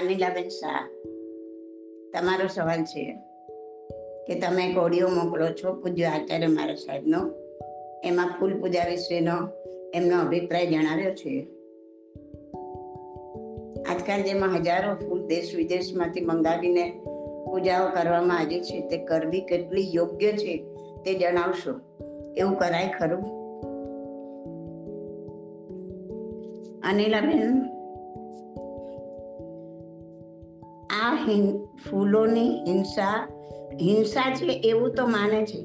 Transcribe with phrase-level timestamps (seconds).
[0.00, 0.88] અનિલાબેન શાહ,
[2.12, 3.16] તમારો સવાલ છે
[4.26, 7.18] કે તમે કોડીઓ મોકલો છો પૂજ્ય આચાર્ય મારા સાહેબનો.
[8.04, 9.48] એમાં ફૂલ પૂજા વિશેનો
[9.94, 11.46] એમનો અભિપ્રાય જણાવ્યો છે.
[13.82, 16.90] આજકાલ જેમાં હજારો ફૂલ દેશ વિદેશમાંથી મંગાવીને
[17.50, 20.56] પૂજાઓ કરવામાં આવી છે, તે કરવી કેટલી યોગ્ય છે
[21.04, 21.70] તે જણાવશો?
[22.36, 23.22] એવું કરાય ખરું?
[26.80, 27.73] અનિલાબેન
[31.04, 31.16] આ
[31.90, 33.28] ફૂલોની હિંસા
[33.82, 35.64] હિંસા છે એવું તો માને છે,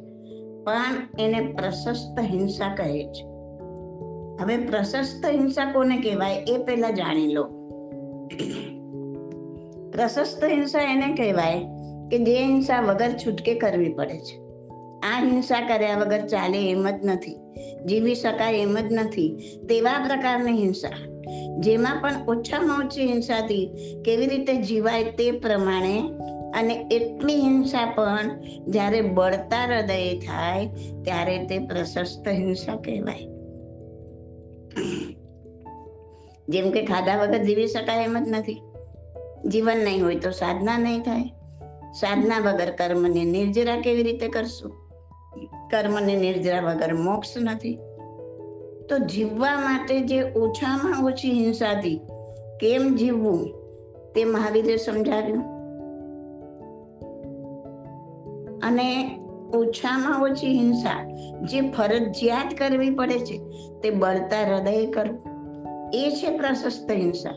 [0.64, 3.24] પણ એને પ્રશસ્ત હિંસા કહે છે.
[4.42, 7.44] હવે પ્રશસ્ત હિંસા કોને કહેવાય એ પહેલા જાણી લો.
[9.92, 11.60] પ્રશસ્ત હિંસા એને કહેવાય
[12.12, 14.49] કે જે હિંસા વગર છૂટકે કરવી પડે છે.
[15.04, 17.36] આ હિંસા કર્યા વગર ચાલે એમ જ નથી.
[17.86, 19.38] જીવી શકાય એમ જ નથી.
[19.70, 21.20] તેવા પ્રકારની હિંસા.
[21.60, 23.70] જેમાં પણ ઓછામાં ઓછી હિંસાથી
[24.06, 26.04] કેવી રીતે જીવાય તે પ્રમાણે
[26.56, 30.68] અને એટલી હિંસા પણ જ્યારે બળતા હૃદય થાય,
[31.04, 33.28] ત્યારે તે પ્રશસ્ત હિંસા કહેવાય.
[36.50, 38.62] જેમ કે ખાધા વગર જીવી શકાય એમ જ નથી.
[39.48, 41.24] જીવન નહીં હોય તો સાધના નહીં થાય.
[41.94, 44.89] સાધના વગર કર્મની નિર્જરા કેવી રીતે કરશું?
[45.72, 47.80] કર્મની નિર્જરા વગર મોક્ષ નથી.
[48.90, 52.02] તો જીવવા માટે જે ઓછામાં ઓછી હિંસાથી
[52.60, 53.50] કેમ જીવવું?
[54.16, 55.60] તે મહાવીરે સમજાવ્યું.
[58.60, 59.20] અને
[59.56, 61.04] ઓછામાં ઓછી હિંસા
[61.42, 63.38] જે ફરજિયાત કરવી પડે છે,
[63.80, 65.30] તે બળતા હૃદય કરવું
[65.94, 67.30] એ છે પ્રશસ્ત હિંસા.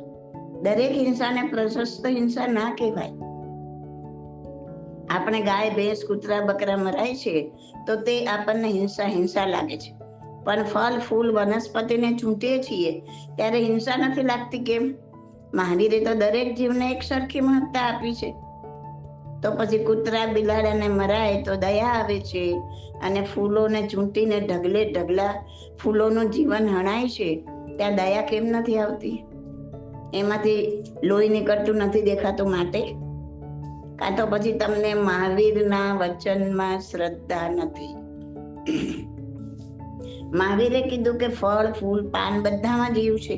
[0.63, 3.22] દરેક હિંસાને પ્રશસ્ત હિંસા ના કહેવાય.
[5.13, 7.51] આપણે ગાય, ભેંસ, કૂતરા બકરા મરાય છે,
[7.87, 9.95] તો તે આપણને હિંસા હિંસા લાગે છે.
[10.45, 13.01] પણ ફળ, ફૂલ, વનસ્પતિને ચૂંટીએ છીએ,
[13.37, 14.95] ત્યારે હિંસા નથી લાગતી કેમ?
[15.55, 18.31] મહાવીરે તો દરેક જીવને એક સરખી મહત્તા આપી છે.
[19.43, 22.63] તો પછી કૂતરા, બિલાડાને મરાય તો દયા આવે છે
[23.03, 25.35] અને ફૂલોને ચૂંટીને ઢગલે ઢગલા
[25.83, 27.45] ફૂલોનું જીવન હણાય છે,
[27.77, 29.25] ત્યાં દયા કેમ નથી આવતી?
[30.15, 33.02] એમાંથી લોહી નીકળતું નથી દેખાતું માટે?
[34.03, 37.95] કાં તો પછી તમને મહાવીરના વચનમાં શ્રદ્ધા નથી.
[40.35, 43.37] મહાવીરે કીધું કે ફળ, ફૂલ, પાન બધામાં જીવ છે.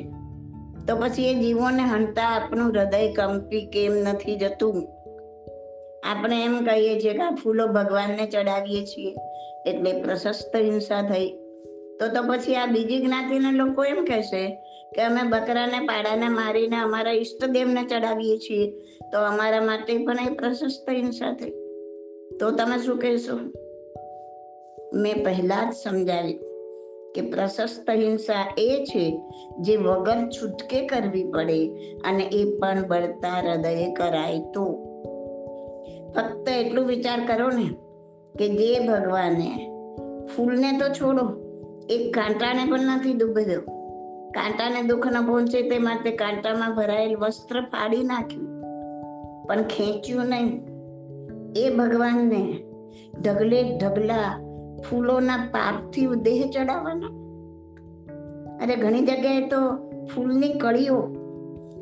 [0.87, 4.87] તો પછી એ જીવોને હંતા આપણું હૃદય કંપી કેમ નથી જતું?
[6.11, 9.15] આપણે એમ કહીએ છીએ કે આ ફૂલો ભગવાનને ચડાવીએ છીએ,
[9.69, 11.29] એટલે પ્રશસ્ત હિંસા થઈ.
[11.99, 14.43] તો તો પછી આ બીજી જ્ઞાતિના લોકો એમ કહેશે
[14.95, 18.73] કે અમે બકરાને, પાડાને મારીને અમારા ઈષ્ટદેવને ચડાવીએ છીએ.
[19.11, 21.51] તો અમારા માટે પણ એ પ્રશસ્ત હિંસા થઈ.
[22.39, 23.39] તો તમે શું કહેશો?
[24.93, 26.33] મેં પહેલા જ સમજાવી
[27.15, 29.21] કે પ્રશસ્ત હિંસા એ છે
[29.59, 31.67] જે વગર છૂટકે કરવી પડે
[32.05, 34.65] અને એ પણ બળતા હૃદયે કરાય તો.
[36.15, 37.69] ફક્ત એટલું વિચાર કરો ને
[38.39, 39.71] કે જે ભગવાને
[40.35, 41.25] ફૂલને તો છોડો,
[41.89, 43.45] એક કાંટાને પણ નથી ડૂબી
[44.25, 48.54] કાંટાને દુઃખ ન પહોંચે તે માટે કાંટામાં ભરાયેલ વસ્ત્ર ફાડી નાખ્યું.
[49.47, 50.61] પણ ખેંચ્યું નહીં.
[51.55, 52.63] એ ભગવાનને
[53.21, 54.41] ઢગલે ઢગલા
[54.89, 57.07] ફૂલોના પાર્થિવ દેહ ચડાવવાના.
[58.63, 61.15] અરે ઘણી જગ્યાએ તો ફૂલની કળીઓ,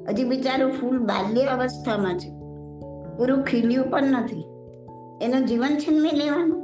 [0.10, 2.30] હજી બિચારું ફૂલ બાલ્ય અવસ્થામાં છે.
[3.18, 4.46] પૂરું ખીલ્યું પણ નથી.
[5.22, 6.64] એનું જીવન છીનવી લેવાનું.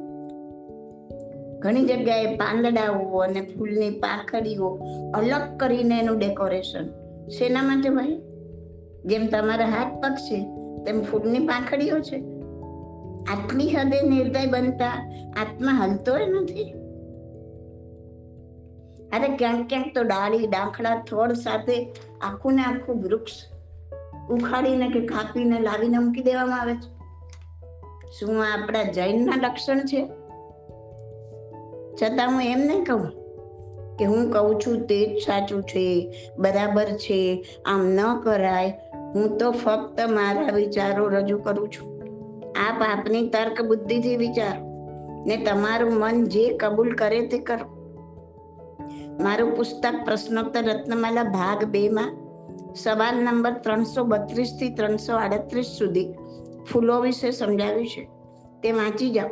[1.59, 4.67] ઘણી જગ્યાએ પાંદડાઓ અને ફૂલની પાંખડીઓ
[5.15, 6.85] અલગ કરીને એનું ડેકોરેશન.
[7.29, 8.21] શેના માટે ભાઈ?
[9.05, 12.23] જેમ તમારા હાથ પગ છે તેમ ફૂલની પાંખડીઓ છે.
[13.31, 14.89] આટલી હદે નિર્દય બનતા
[15.37, 16.73] આત્મા હલતો નથી.
[19.13, 23.31] અરે ક્યાંક ક્યાંક તો ડાળી ડાંખડા થોડ સાથે આખું ને આખું વૃક્ષ
[24.29, 26.99] ઉખાડીને કે કાપીને લાવીને મૂકી દેવામાં આવે છે.
[28.19, 30.05] શું આ આપણા જૈનના લક્ષણ છે?
[32.01, 33.07] છતાં હું એમ નહીં કહું
[33.97, 38.79] કે હું કહું છું તે જ સાચું છે, બરાબર છે, આમ ન કરાય
[39.15, 42.03] હું તો ફક્ત મારા વિચારો રજૂ કરું છું.
[42.67, 44.69] આપ આપની તર્ક બુદ્ધિથી વિચારો.
[45.27, 47.79] ને તમારું મન જે કબૂલ કરે તે કરો.
[49.21, 52.17] મારું પુસ્તક પ્રશ્નોત્તર રત્નમાલા ભાગ બે માં,
[52.75, 56.13] સવાલ નંબર ત્રણસો બત્રીસથી ત્રણસો આડત્રીસ સુધી
[56.73, 58.09] ફૂલો વિશે સમજાવ્યું છે.
[58.63, 59.27] તે વાંચી જાઓ.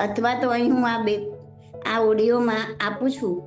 [0.00, 1.32] અથવા તો અહીં હું આ બે,
[1.94, 3.42] આ ઓડિયોમાં આપું છું.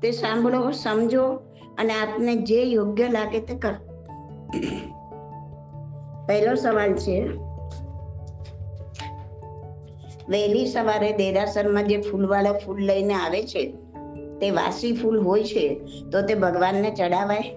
[0.00, 1.22] તે સાંભળો, સમજો
[1.78, 3.85] અને આપને જે યોગ્ય લાગે તે કરો.
[6.26, 7.24] પહેલો સવાલ છે.
[10.28, 13.72] વહેલી સવારે દેરાસરમાં જે ફૂલવાળા ફૂલ લઈને આવે છે,
[14.40, 15.78] તે વાસી ફૂલ હોય છે,
[16.12, 17.54] તો તે ભગવાનને ચડાવાય?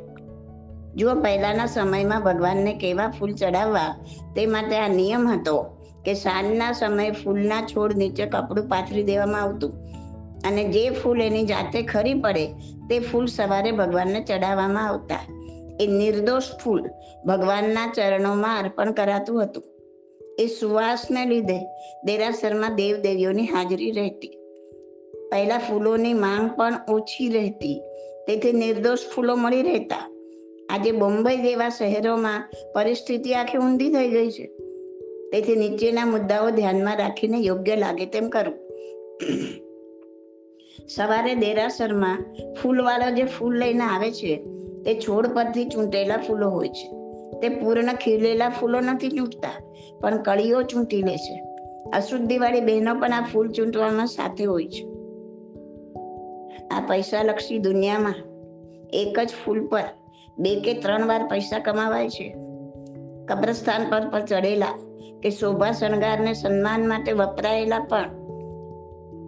[0.95, 3.95] જો પહેલાના સમયમાં ભગવાનને કેવા ફૂલ ચડાવવા?
[4.35, 5.61] તે માટે આ નિયમ હતો
[6.05, 9.73] કે સાંજના સમયે ફૂલના છોડ નીચે કપડું પાથરી દેવામાં આવતું.
[10.47, 12.47] અને જે ફૂલ એની જાતે ખરી પડે,
[12.89, 15.38] તે ફૂલ સવારે ભગવાનને ચડાવવામાં આવતા.
[15.79, 16.81] એ નિર્દોષ ફૂલ
[17.25, 19.63] ભગવાનના ચરણોમાં અર્પણ કરાતું હતું.
[20.39, 21.59] એ સુવાસને લીધે
[22.05, 24.37] દેરાસરમાં દેવદેવીઓની હાજરી રહેતી.
[25.31, 27.81] પહેલા ફૂલોની માંગ પણ ઓછી રહેતી.
[28.27, 30.15] તેથી નિર્દોષ ફૂલો મળી રહેતા.
[30.69, 34.51] આજે બોમ્બે જેવા શહેરોમાં પરિસ્થિતિ આખી ઊંધી થઈ ગઈ છે.
[35.31, 38.59] તેથી નીચેના મુદ્દાઓ ધ્યાનમાં રાખીને યોગ્ય લાગે તેમ કરવું
[40.87, 46.91] સવારે દેરાસરમાં ફૂલવાળો જે ફૂલ લઈને આવે છે તે છોડ પરથી ચૂંટેલા ફૂલો હોય છે.
[47.39, 51.43] તે પૂર્ણ ખીલેલા ફૂલો નથી ચૂંટતા, પણ કળીઓ ચૂંટી લે છે.
[51.93, 54.87] અશુદ્ધિવાળી બહેનો પણ આ ફૂલ ચૂંટવામાં સાથે હોય છે.
[56.71, 58.15] આ પૈસાલક્ષી દુનિયામાં
[58.93, 59.83] એક જ ફૂલ પર
[60.39, 62.35] બે કે ત્રણ વાર પૈસા કમાવાય છે.
[63.27, 64.79] કબ્રસ્તાન પર પર ચડેલા
[65.23, 68.18] કે શોભા શણગારને સન્માન માટે વપરાયેલા પણ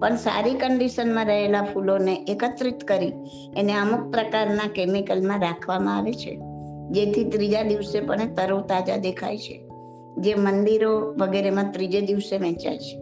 [0.02, 3.14] પણ સારી કન્ડિશનમાં રહેલા ફૂલોને એકત્રિત કરી
[3.58, 6.40] એને અમુક પ્રકારના કેમિકલમાં રાખવામાં આવે છે.
[6.90, 9.68] જેથી ત્રીજા દિવસે પણ તરોતાજા દેખાય છે.
[10.18, 12.98] જે મંદિરો વગેરેમાં ત્રીજે દિવસે વેચાય છે.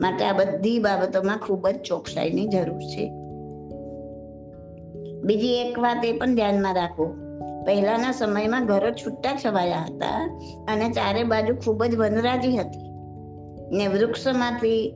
[0.00, 3.10] માટે આ બધી બાબતોમાં ખૂબ જ ચોકસાઈની જરૂર છે.
[5.20, 7.14] બીજી એક વાત એ પણ ધ્યાનમાં રાખો.
[7.66, 12.92] પહેલાના સમયમાં ઘરો છૂટા છવાયા હતા અને ચારે બાજુ ખૂબ જ વનરાજી હતી.
[13.76, 14.94] ને વૃક્ષમાંથી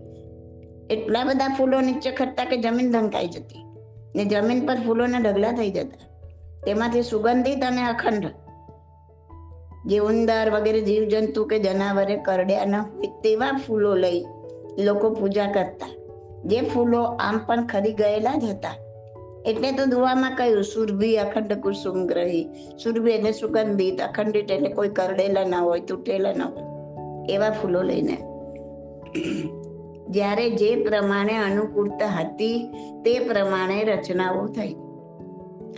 [0.91, 3.65] એટલા બધા ફૂલો નીચે ખટતા કે જમીન ઢંકાઈ જતી.
[4.17, 6.17] ને જમીન પર ફૂલોના ઢગલા થઈ જતા.
[6.67, 8.27] તેમાંથી સુગંધિત અને અખંડ.
[9.87, 14.25] જે ઉંદર વગેરે જીવજંતુ કે જનાવરે કરડ્યા ન હોય તેવા ફૂલો લઈ
[14.85, 15.89] લોકો પૂજા કરતા.
[16.45, 18.75] જે ફૂલો આમ પણ ખરી ગયેલા જ હતા.
[19.47, 22.49] એટલે તો દુવામાં કહ્યું, સુરભી અખંડ કુસુમ ગ્રહી.
[22.83, 26.63] સુરભી એટલે સુગંધિત, અખંડિત એટલે કોઈ કરડેલા ના હોય, તૂટેલા ના હોય,
[27.33, 28.17] એવા ફૂલો લઈને.
[30.11, 32.57] જ્યારે જે પ્રમાણે અનુકૂળતા હતી
[33.05, 34.75] તે પ્રમાણે રચનાઓ થઈ.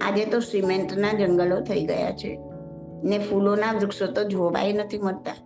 [0.00, 2.38] આજે તો સિમેન્ટના જંગલો થઈ ગયા છે
[3.04, 5.36] ને ફૂલોના વૃક્ષો તો જોવાય નથી મળતા.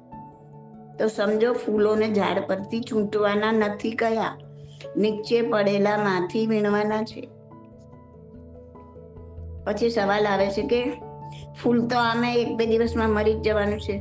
[0.99, 4.39] તો સમજો ફૂલોને ઝાડ પરથી છૂંટવાના નથી કયા,
[4.97, 7.29] નીચે પડેલા માંથી વીણવાના છે.
[9.65, 10.81] પછી સવાલ આવે છે કે
[11.63, 13.97] ફૂલ તો આમે એક બે દિવસમાં મરી જ જવાનું છે.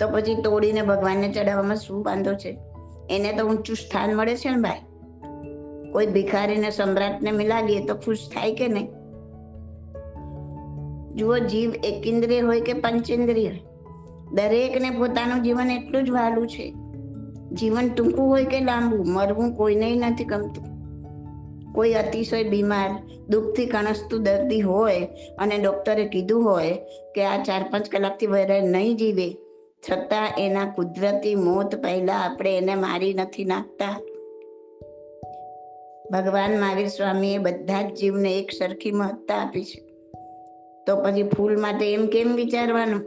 [0.00, 2.58] તો પછી તોડીને ભગવાનને ચડાવવામાં શું વાંધો છે?
[3.10, 4.80] એને તો ઊંચું સ્થાન મળે છે ને ભાઈ?
[5.92, 8.86] કોઈ ભિખારીને, સમ્રાટને મિલાવીએ તો ખુશ થાય કે નહીં?
[11.14, 13.50] જુઓ, જીવ એકેન્દ્રિય હોય કે પંચેન્દ્રિય?
[14.32, 16.74] દરેકને પોતાનું જીવન એટલું જ વહાલું છે.
[17.52, 20.70] જીવન ટૂંકું હોય કે લાંબુ, મરવું કોઈને નથી ગમતું.
[21.72, 22.90] કોઈ અતિશય બીમાર,
[23.28, 25.08] દુઃખથી કણસતું, દર્દી હોય
[25.38, 26.72] અને ડોક્ટરે કીધું હોય
[27.14, 29.36] કે આ ચાર પાંચ કલાકથી વધારે નહીં જીવે
[29.88, 34.00] છતાં એના કુદરતી મોત પહેલા આપણે એને મારી નથી નાખતા.
[36.12, 39.80] ભગવાન મહાવીર સ્વામીએ બધા જ જીવને એક સરખી મહત્તા આપી છે.
[40.86, 43.00] તો પછી ફૂલ માટે એમ કેમ વિચારવાનું?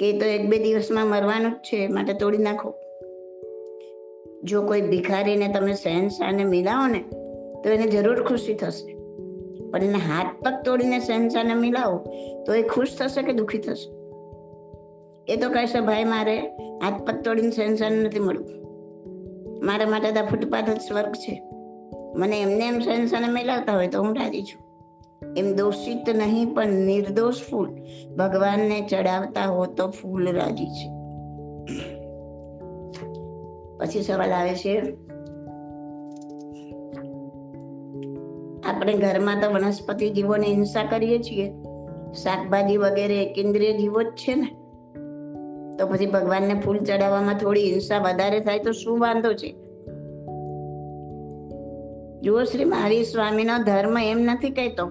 [0.00, 2.74] કે તો એક બે દિવસમાં મરવાનું જ છે માટે તોડી નાખો.
[4.44, 6.98] જો કોઈ ભિખારીને તમે શહેનશાહને મિલાવો ને
[7.62, 8.96] તો એને જરૂર ખુશી થશે.
[9.70, 11.98] પણ એને હાથ પગ તોડીને શહેનશાહને મિલાવો,
[12.46, 13.97] તો એ ખુશ થશે કે દુઃખી થશે?
[15.28, 16.38] એ તો કહેશે, ભાઈ, મારે
[16.82, 18.58] હાથ પગ તોડીને સેન્શન નથી મળ્યું
[19.62, 21.42] મારા માટે તો ફૂટપાથ જ સ્વર્ગ છે.
[22.16, 24.68] મને એમને એમ સેન્શન મેળવતા હોય તો હું રાજી છું.
[25.36, 27.68] એમ દોષિત નહીં, પણ નિર્દોષ ફૂલ.
[28.18, 30.86] ભગવાનને ચડાવતા હો તો ફૂલ રાજી છે.
[33.78, 34.80] પછી સવાલ આવે છે,
[38.70, 41.52] આપણે ઘરમાં તો વનસ્પતિ જીવોને હિંસા કરીએ છીએ.
[42.12, 44.57] શાકભાજી વગેરે કેન્દ્રીય જીવો જ છે ને?
[45.78, 49.54] તો પછી ભગવાનને ફૂલ ચડાવવામાં થોડી હિંસા વધારે થાય તો શું વાંધો છે?
[52.20, 54.86] જુઓ શ્રી મહાવીર સ્વામીનો ધર્મ એમ નથી કહેતો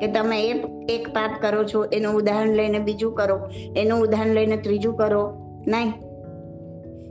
[0.00, 0.54] કે તમે એ
[0.88, 3.40] એક પાપ કરો છો, એનું ઉદાહરણ લઈને બીજું કરો,
[3.76, 5.32] એનું ઉદાહરણ લઈને ત્રીજું કરો.
[5.66, 5.90] નહીં.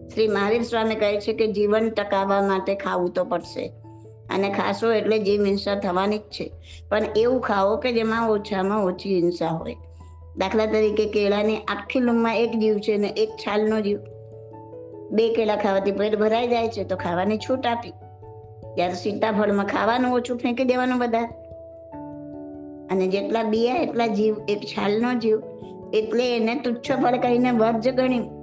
[0.09, 3.73] શ્રી મહાવીર સ્વામી કહે છે કે જીવન ટકાવવા માટે ખાવું તો પડશે.
[4.33, 6.51] અને ખાશો એટલે જીવ હિંસા થવાની જ છે.
[6.89, 9.75] પણ એવું ખાઓ કે જેમાં ઓછામાં ઓછી હિંસા હોય.
[10.37, 13.99] દાખલા તરીકે કેળાની આખી લૂમમાં એક જીવ છે ને એક છાલનો જીવ.
[15.11, 17.89] બે કેળા ખાવાથી પેટ ભરાઈ જાય છે તો ખાવાની છૂટ આપી.
[18.75, 21.21] જ્યારે સીતાફળમાં ખાવાનું ઓછું ફેંકી દેવાનું બધા
[22.91, 25.41] અને જેટલા બિયા, એટલા જીવ, એક છાલનો જીવ.
[25.93, 28.41] એટલે એને તુચ્છ ફળ કહીને વર્જ ગણ્યું.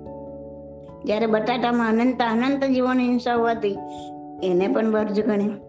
[1.04, 3.76] જ્યારે બટાટામાં અનંત અનંત જીવોની હિંસા હોવાથી
[4.42, 5.68] એને પણ વર્જ ગણ્યું.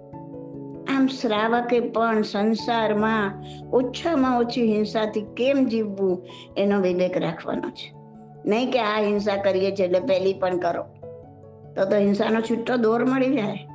[1.00, 6.28] આ શ્રાવકે પણ સંસારમાં ઓછામાં ઓછી હિંસાથી કેમ જીવવું?
[6.58, 7.94] એનો વિવેક રાખવાનો છે.
[8.46, 10.84] નહીં કે આ હિંસા કરીએ છીએ એટલે પહેલી પણ કરો.
[11.76, 13.68] તો તો હિંસાનો છૂટો દોર મળી જાય.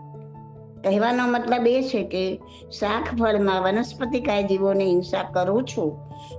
[0.85, 2.41] કહેવાનો મતલબ એ છે કે
[2.79, 5.99] શાક ફળમાં વનસ્પતિકાય જીવોને હિંસા કરું છું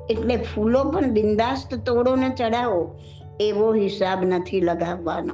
[0.09, 2.99] એટલે ફૂલો પણ બિંદાસ્ત તોડોને ચડાવો
[3.39, 5.33] એવો હિસાબ નથી લગાવવાનો.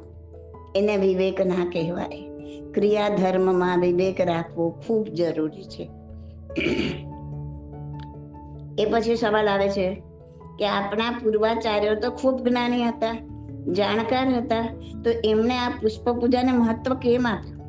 [0.76, 2.31] એને વિવેક ના કહેવાય.
[2.74, 5.90] ક્રિયા ધર્મમાં વિવેક રાખવો ખૂબ જરૂરી છે.
[8.78, 9.94] એ પછી સવાલ આવે છે
[10.60, 13.16] કે આપણા પૂર્વાચાર્યો તો ખૂબ જ્ઞાની હતા,
[13.72, 17.62] જાણકાર હતા, તો એમણે આ પુષ્પ પૂજાને મહત્વ કેમ આપ્યું?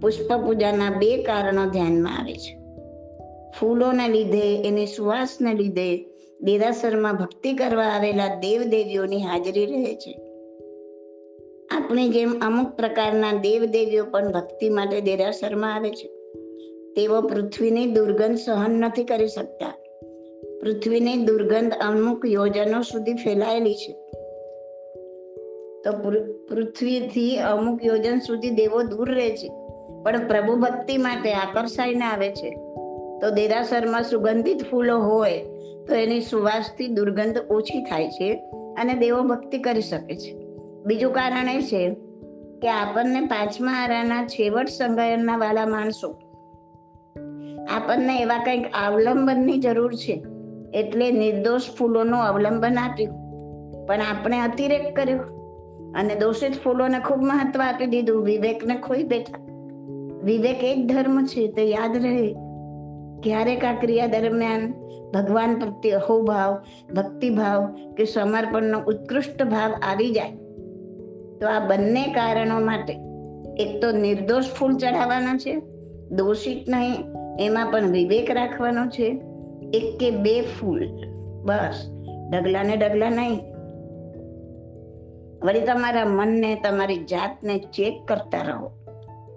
[0.00, 2.58] પુષ્પ પૂજાના બે કારણો ધ્યાનમાં આવે છે.
[3.60, 6.04] ફૂલોના લીધે, એની સુવાસને લીધે
[6.40, 10.27] દેરાસરમાં ભક્તિ કરવા આવેલા દેવદેવીઓની હાજરી રહે છે.
[11.70, 16.08] આપણી જેમ અમુક પ્રકારના દેવ દેવીઓ પણ ભક્તિ માટે દેરાસરમાં આવે છે,
[16.96, 19.72] તેઓ પૃથ્વીની દુર્ગંધ સહન નથી કરી શકતા.
[20.60, 23.92] પૃથ્વીની દુર્ગંધ અમુક યોજનો સુધી ફેલાયેલી છે.
[25.84, 25.92] તો
[26.48, 29.48] પૃથ્વીથી અમુક યોજન સુધી દેવો દૂર રહે છે,
[30.02, 32.50] પણ પ્રભુ ભક્તિ માટે આકર્ષાઈને આવે છે.
[33.20, 35.38] તો દેરાસરમાં સુગંધિત ફૂલો હોય,
[35.88, 38.34] તો એની સુવાસથી દુર્ગંધ ઓછી થાય છે
[38.78, 40.37] અને દેવો ભક્તિ કરી શકે છે.
[40.88, 41.94] બીજું કારણ એ છે
[42.62, 46.08] કે આપણને પાંચમા આરાના છેવટ સંગાયનના વાલા માણસો.
[47.70, 50.24] આપણને એવા કંઈક અવલંબનની જરૂર છે,
[50.74, 53.14] એટલે નિર્દોષ ફૂલોનું અવલંબન આપ્યું.
[53.86, 55.18] પણ આપણે અતિરેક કર્યો
[55.94, 58.24] અને દોષિત ફૂલોને ખૂબ મહત્વ આપી દીધું.
[58.24, 59.44] વિવેકને ખોઈ બેઠા.
[60.24, 62.34] વિવેક એક ધર્મ છે, તે યાદ રહે.
[63.22, 64.72] ક્યારેક આ ક્રિયા દરમિયાન
[65.14, 66.58] ભગવાન પ્રત્યે અહોભાવ,
[66.94, 67.66] ભક્તિભાવ
[67.96, 70.47] કે સમર્પણનો ઉત્કૃષ્ટ ભાવ આવી જાય.
[71.40, 72.98] તો આ બંને કારણો માટે
[73.58, 75.60] એક તો નિર્દોષ ફૂલ ચઢાવવાનો છે,
[76.10, 77.04] દોષિત નહીં,
[77.40, 79.22] એમાં પણ વિવેક રાખવાનો છે.
[79.74, 80.88] એક કે બે ફૂલ,
[81.44, 81.90] બસ
[82.30, 83.40] ડગલા ને ડગલા નહીં.
[85.44, 88.68] વળી તમારા મનને, તમારી જાતને ચેક કરતા રહો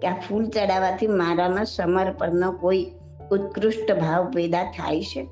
[0.02, 2.86] કે આ ફૂલ ચડાવવાથી મારામાં સમર્પણનો કોઈ
[3.30, 5.26] ઉત્કૃષ્ટ ભાવ પેદા થાય છે.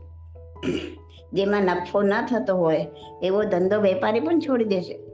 [1.32, 2.86] જેમાં નફો ન થતો હોય,
[3.22, 5.09] એવો ધંધો વેપારી પણ છોડી દેશે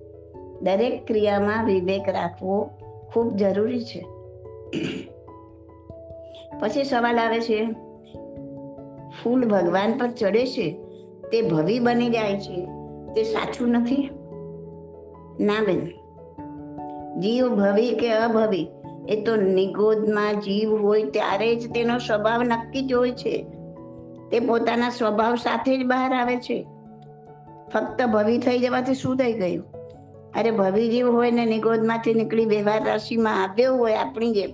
[0.62, 2.70] દરેક ક્રિયામાં વિવેક રાખવો
[3.12, 4.06] ખૂબ જરૂરી છે.
[6.60, 7.66] પછી સવાલ આવે છે,
[9.22, 10.78] ફૂલ ભગવાન પર ચડે છે,
[11.32, 12.66] તે ભવી બની જાય છે,
[13.14, 14.10] તે સાચું નથી?
[15.40, 15.86] ના બેન.
[17.20, 18.68] જીવ ભવી કે અભવી,
[19.08, 23.46] એ તો નિગોદમાં જીવ હોય ત્યારે જ તેનો સ્વભાવ નક્કી જ હોય છે.
[24.30, 26.66] તે પોતાના સ્વભાવ સાથે જ બહાર આવે છે.
[27.72, 29.75] ફક્ત ભવી થઈ જવાથી શું થઈ ગયું?
[30.37, 34.50] અરે ભવી જીવ હોય ને નિગોદમાંથી નીકળી વ્યવહાર રાશિમાં આવ્યો હોય આપણી જેમ,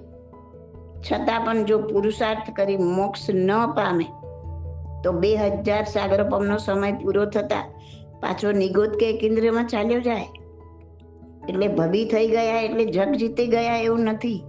[1.03, 4.07] છતાં પણ જો પુરુષાર્થ કરી મોક્ષ ન પામે,
[5.05, 7.65] તો બે હજાર સાગરોપમનો સમય પૂરો થતા
[8.21, 10.29] પાછો નિગોદ કે કેન્દ્રમાં ચાલ્યો જાય.
[11.49, 14.43] એટલે ભવી થઈ ગયા એટલે જગ જીતી ગયા એવું નથી.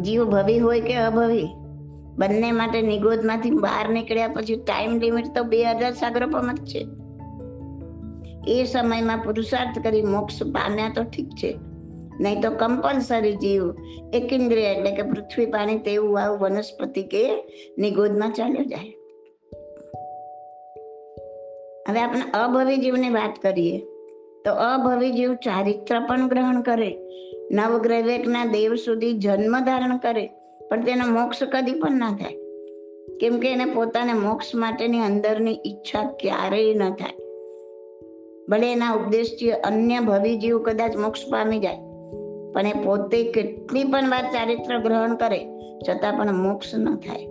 [0.00, 1.48] જીવ ભવી હોય કે અભવી
[2.18, 7.05] બંને માટે નિગોદમાંથી બહાર નીકળ્યા પછી ટાઈમ લિમિટ તો બે હજાર સાગરોપમ જ છે.
[8.48, 11.58] એ સમયમાં પુરુષાર્થ કરી મોક્ષ પામ્યા તો ઠીક છે.
[12.20, 13.74] નહીં તો કમ્પલસરી જીવ,
[14.14, 17.44] એકેન્દ્રિય એટલે કે પૃથ્વી પાણી, તેવું આવું વનસ્પતિ કે
[17.78, 18.94] નિગોદમાં ચાલ્યો જાય.
[21.88, 23.78] હવે આપણે અભવી જીવની વાત કરીએ.
[24.44, 26.98] તો અભવી જીવ ચારિત્ર પણ ગ્રહણ કરે.
[27.52, 30.30] નવગ્રહના દેવ સુધી જન્મ ધારણ કરે,
[30.68, 32.36] પણ તેનો મોક્ષ કદી પણ ના થાય.
[33.20, 37.25] કેમ કે એને પોતાને મોક્ષ માટેની અંદરની ઈચ્છા ક્યારેય ન થાય.
[38.48, 41.78] ભલે એના ઉપદેશથી અન્ય ભવી જીવ કદાચ મોક્ષ પામી જાય,
[42.52, 45.46] પણ એ પોતે કેટલી પણ વાર ચારિત્ર ગ્રહણ કરે,
[45.88, 47.26] છતાં પણ મોક્ષ ન થાય.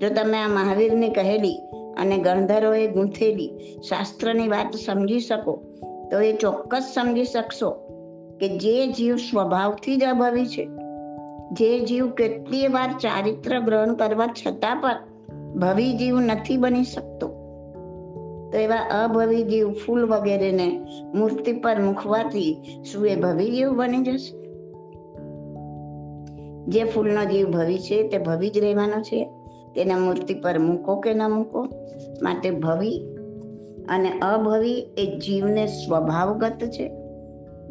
[0.00, 1.58] જો તમે આ મહાવીરની કહેલી
[1.96, 3.50] અને ગણધરોએ ગૂંથેલી
[3.88, 5.62] શાસ્ત્રની વાત સમજી શકો,
[6.10, 7.70] તો એ ચોક્કસ સમજી શકશો
[8.40, 10.68] કે જે જીવ સ્વભાવથી જ અભવી છે.
[11.52, 14.96] જે જીવ કેટલી વાર ચારિત્ર ગ્રહણ કરવા છતાં પણ
[15.54, 17.43] ભવી જીવ નથી બની શકતો.
[18.54, 24.44] તો એવા અભવી જીવ ફૂલ વગેરેને મૂર્તિ પર મૂકવાથી શું એ ભવી જીવ બની જશે.
[26.64, 29.24] જે ફૂલનો જીવ ભવી છે તે ભવી જ રહેવાનો છે.
[29.74, 31.62] તેને મૂર્તિ પર મૂકો કે ન મૂકો,
[32.22, 33.00] માટે ભવી
[33.88, 36.92] અને અભવી એ જીવને સ્વભાવગત છે.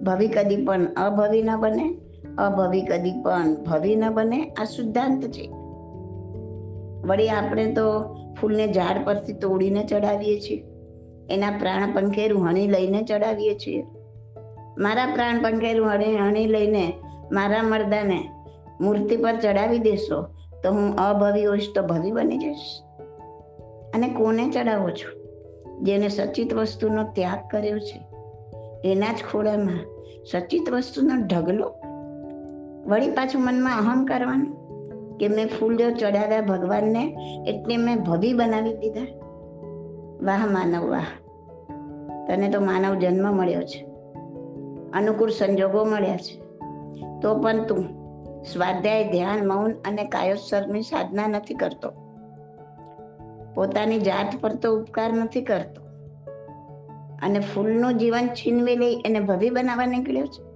[0.03, 1.97] ભવી કદી પણ અભવી ન બને,
[2.37, 5.51] અભવી કદી પણ ભવી ન બને, આ સિદ્ધાંત છે.
[7.07, 10.72] વળી આપણે તો ફૂલને ઝાડ પરથી તોડીને ચડાવીએ છીએ.
[11.29, 13.83] એના પ્રાણ પંખેરું હણી લઈને ચડાવીએ છીએ.
[14.77, 16.93] મારા પ્રાણ પંખેરું હણી હણી લઈને
[17.31, 18.29] મારા મરદાને
[18.81, 20.21] મૂર્તિ પર ચડાવી દેશો,
[20.63, 22.81] તો હું અભવી હોઈશ, તો ભવી બની જઈશ.
[23.95, 25.23] અને કોને ચડાવો છો?
[25.81, 28.01] જેને સચિત વસ્તુનો ત્યાગ કર્યો છે.
[28.91, 29.79] એના જ ખોળામાં
[30.31, 31.73] સચિત વસ્તુનો ઢગલો?
[32.85, 34.63] વળી પાછું મનમાં અહમ કરવાનું?
[35.17, 37.15] કે મેં ફૂલ જો ચડાવ્યા ભગવાનને,
[37.47, 39.22] એટલે મેં ભવી બનાવી દીધા?
[40.23, 41.05] વાહ માનવ વાહ.
[42.27, 43.85] તને તો માનવ જન્મ મળ્યો છે.
[44.93, 46.39] અનુકૂળ સંજોગો મળ્યા છે.
[47.21, 48.03] તો પણ તું
[48.43, 51.89] સ્વાધ્યાય, ધ્યાન, મૌન અને કાયોત્સર્ગની સાધના નથી કરતો.
[53.55, 55.81] પોતાની જાત પર તો ઉપકાર નથી કરતો.
[57.23, 60.53] અને ફૂલનું જીવન છીનવી લઈ એને ભવી બનાવવા નીકળ્યો છે.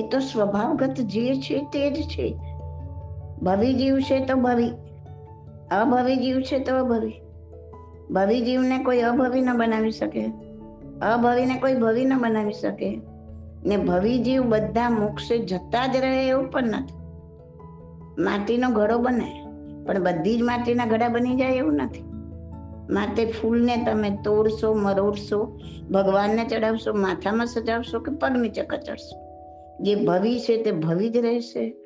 [0.00, 2.38] એ તો સ્વભાવગત જે છે તે જ છે.
[3.42, 4.70] ભવી જીવ છે તો ભવી.
[5.80, 7.21] અભવી જીવ છે તો અભવી.
[8.12, 10.26] ભવી જીવને કોઈ અભવી ન બનાવી શકે.
[11.02, 13.00] અભવીને કોઈ ભવી ન બનાવી શકે.
[13.64, 16.94] ને ભવી જીવ બધા મોક્ષે જતા જ રહે એવું પણ નથી.
[18.22, 19.46] માટીનો ઘડો બને,
[19.86, 22.04] પણ બધી જ માટીના ઘડા બની જાય એવું નથી.
[22.90, 29.22] માટે ફૂલને તમે તોડશો, મરોડશો, ભગવાનને ચડાવશો માથામાં સજાવશો કે પગ નીચે કચડશો?
[29.80, 31.76] જે ભવી છે તે ભવી જ રહેશે.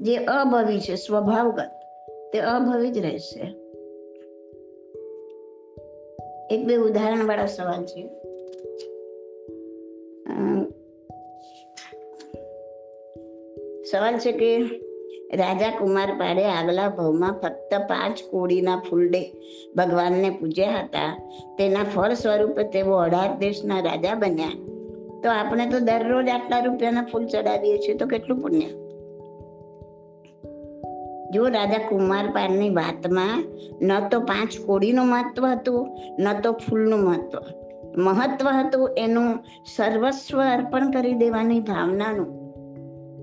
[0.00, 1.70] જે અભવી છે સ્વભાવગત,
[2.32, 3.63] તે અભવી જ રહેશે.
[6.50, 8.08] એક બે ઉદાહરણ વાળા સવાલ છે.
[13.90, 14.62] સવાલ છે કે
[15.36, 19.30] રાજા કુમાર પાડે આગલા ભવમાં ફક્ત પાંચ કોળીના ફૂલડે
[19.76, 21.30] ભગવાનને પૂજ્યા હતા.
[21.58, 24.48] તેના ફળ સ્વરૂપે તેઓ અઢાર દેશના રાજા બન્યા.
[25.22, 28.83] તો આપણે તો દરરોજ આટલા રૂપિયાના ફૂલ ચડાવીએ છીએ, તો કેટલું પુણ્ય?
[31.34, 33.44] જો રાજા કુમારપાળની વાતમાં
[33.82, 37.38] ન તો પાંચ કોડીનું મહત્વ હતું, ન તો ફૂલનું મહત્વ.
[38.02, 39.38] મહત્વ હતું એનું
[39.76, 42.44] સર્વસ્વ અર્પણ કરી દેવાની ભાવનાનું.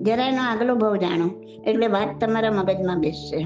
[0.03, 1.29] જરા એનો આગલો ભાવ જાણો,
[1.67, 3.45] એટલે વાત તમારા મગજમાં બેસશે.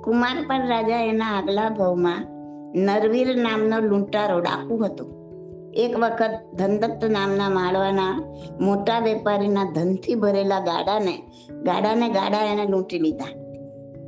[0.00, 2.26] કુમારપાળ રાજા એના આગલા ભાવમાં
[2.74, 5.19] નરવીર નામનો લૂંટારો ડાકુ હતો.
[5.74, 11.18] એક વખત ધનદત્ત નામના માળવાના મોટા વેપારીના ધનથી ભરેલા ગાડાને
[11.62, 13.24] ગાડાને ગાડા એને લૂંટી લીધા.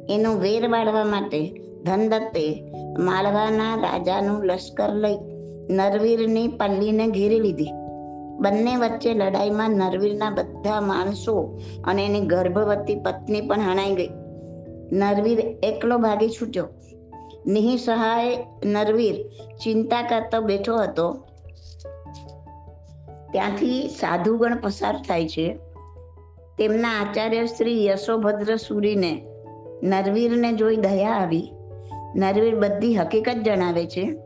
[0.08, 1.52] એનો વેર વાળવા માટે
[1.84, 2.64] ધનદત્તે
[2.98, 5.18] માળવાના રાજાનું લશ્કર લઈ
[5.70, 7.68] નરવીરની પલ્લીને ઘેરી લીધી.
[8.40, 14.08] બંને વચ્ચે લડાઈમાં નરવીરના બધા માણસો અને એની ગર્ભવતી પત્ની પણ હણાઈ ગઈ.
[14.92, 16.68] નરવીર એકલો ભાગી છૂટ્યો.
[17.46, 19.14] નિઃસહાય નરવીર
[19.64, 21.24] ચિંતા કરતો બેઠો હતો.
[23.32, 25.58] ત્યાંથી સાધુગણ પસાર થાય છે.
[26.58, 29.22] તેમના આચાર્ય શ્રી યશોભદ્ર સુરીને
[29.82, 31.52] નરવીરને જોઈ દયા આવી.
[32.16, 34.16] નરવીર બધી હકીકત જણાવે છે.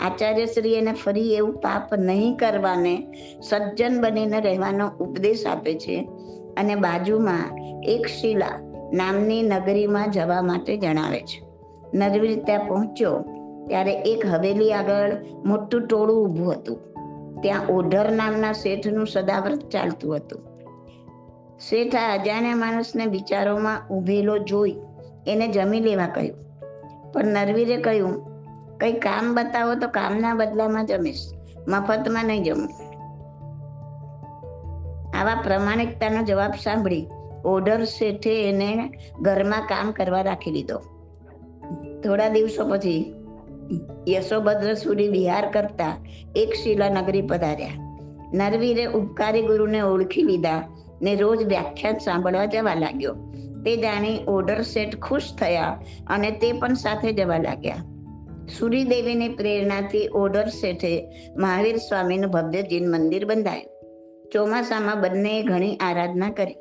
[0.00, 3.06] આચાર્ય શ્રી એને ફરી એવું પાપ નહીં કરવાને
[3.48, 6.08] સજ્જન બનીને રહેવાનો ઉપદેશ આપે છે
[6.56, 11.42] અને બાજુમાં એક શિલા નામની નગરીમાં જવા માટે જણાવે છે.
[11.94, 13.20] નરવીર ત્યાં પહોંચ્યો
[13.66, 16.93] ત્યારે એક હવેલી આગળ મોટું ટોળું ઊભું હતું.
[17.42, 20.42] ત્યાં ઓઢર નામના શેઠનું સદાવ્રત ચાલતું હતું.
[21.58, 24.76] શેઠ આ અજાણ્યા માણસને વિચારોમાં ઊભેલો જોઈ
[25.26, 26.36] એને જમી લેવા કહ્યું.
[27.12, 28.26] પણ નરવીરે કહ્યું,
[28.78, 31.32] કંઈ કામ બતાવો તો કામના બદલામાં જમીશ.
[31.68, 32.68] મફતમાં નહીં જમું.
[35.16, 37.06] આવા પ્રમાણિકતાનો જવાબ સાંભળી
[37.44, 38.90] ઓર્ડર શેઠે એને
[39.22, 40.78] ઘરમાં કામ કરવા રાખી લીધો
[42.04, 43.14] થોડા દિવસો પછી
[44.08, 47.84] યશોભદ્ર સુરી વિહાર કરતા એક શિલા નગરી પધાર્યા.
[48.34, 50.68] નરવીરે ઉપકારી ગુરુને ઓળખી લીધા
[51.02, 53.14] ને રોજ વ્યાખ્યાન સાંભળવા જવા લાગ્યો.
[53.64, 57.76] તે જાણી ઓર્ડર સેટ ખુશ થયા અને તે પણ સાથે જવા લાગ્યા.
[58.58, 63.74] સૂરીદેવીની પ્રેરણાથી ઓર્ડર સેઠે મહાવીર સ્વામીનું ભવ્ય જીન મંદિર બંધાયું.
[64.32, 66.56] ચોમાસામાં બંનેએ ઘણી આરાધના કરી.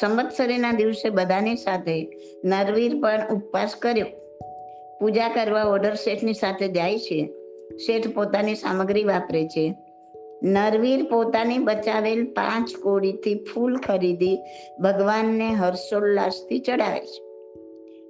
[0.00, 2.10] સંવત્સરીના દિવસે બધાની સાથે
[2.44, 4.06] નરવીર પણ ઉપવાસ કર્યો.
[5.02, 7.30] પૂજા કરવા ઓર્ડર શેઠની સાથે જાય છે.
[7.86, 9.74] શેઠ પોતાની સામગ્રી વાપરે છે.
[10.42, 14.38] નરવીર પોતાની બચાવેલ પાંચ કોડીથી ફૂલ ખરીદી
[14.80, 17.20] ભગવાનને હર્ષોલ્લાસથી ચડાવે છે.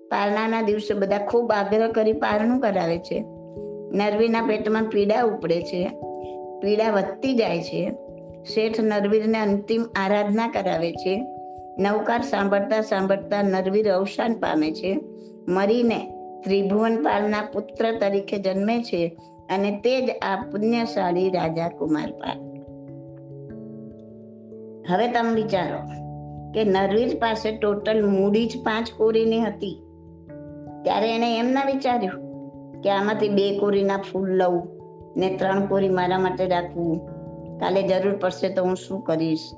[0.09, 3.25] પારણાના દિવસે બધા ખૂબ આગ્રહ કરી પારણું કરાવે છે.
[3.93, 5.89] નરવીરના પેટમાં પીડા ઉપડે છે.
[6.63, 7.93] પીડા વધતી જાય છે.
[8.55, 11.27] શેઠ નરવીરને અંતિમ આરાધના કરાવે છે.
[11.79, 15.01] નવકાર સાંભળતા સાંભળતા નરવીર અવસાન પામે છે.
[15.49, 19.17] મરીને ત્રિભુવનપાલના પુત્ર તરીકે જન્મે છે
[19.51, 22.53] અને તે જ આ પુણ્યશાળી રાજા કુમારપાલ
[24.91, 25.79] હવે તમે વિચારો
[26.55, 29.83] કે નરવીર પાસે ટોટલ મૂડી જ પાંચ કોરીની હતી.
[30.85, 32.23] ત્યારે એણે એમ ના વિચાર્યું
[32.81, 34.69] કે આમાંથી બે કોરીના ફૂલ લઉં
[35.17, 37.07] ને ત્રણ કોરી મારા માટે રાખવું
[37.59, 39.51] કાલે જરૂર પડશે તો હું શું કરીશ?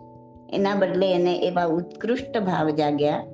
[0.53, 3.25] એના બદલે એને એવા ઉત્કૃષ્ટ ભાવ જાગ્યા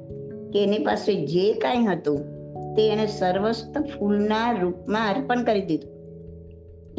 [0.53, 2.40] કે એની પાસે જે કાંઈ હતું
[2.77, 6.01] તે એણે સર્વસ્ત ફૂલના રૂપમાં અર્પણ કરી દીધું.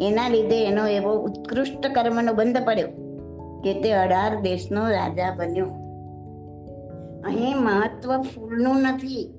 [0.00, 2.88] એના લીધે એનો એવો ઉત્કૃષ્ટ કર્મનો બંધ પડ્યો
[3.64, 5.66] કે તે અઢાર દેશનો રાજા બન્યો.
[7.26, 9.34] અહીં મહત્વ ફૂલનું નથી.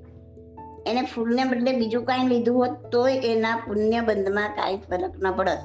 [0.87, 5.57] એને ફૂલને બદલે બીજું કાંઈ લીધું હોત તોય એના પુણ્ય બંધમાં કાંઈ ફરક ન પડત.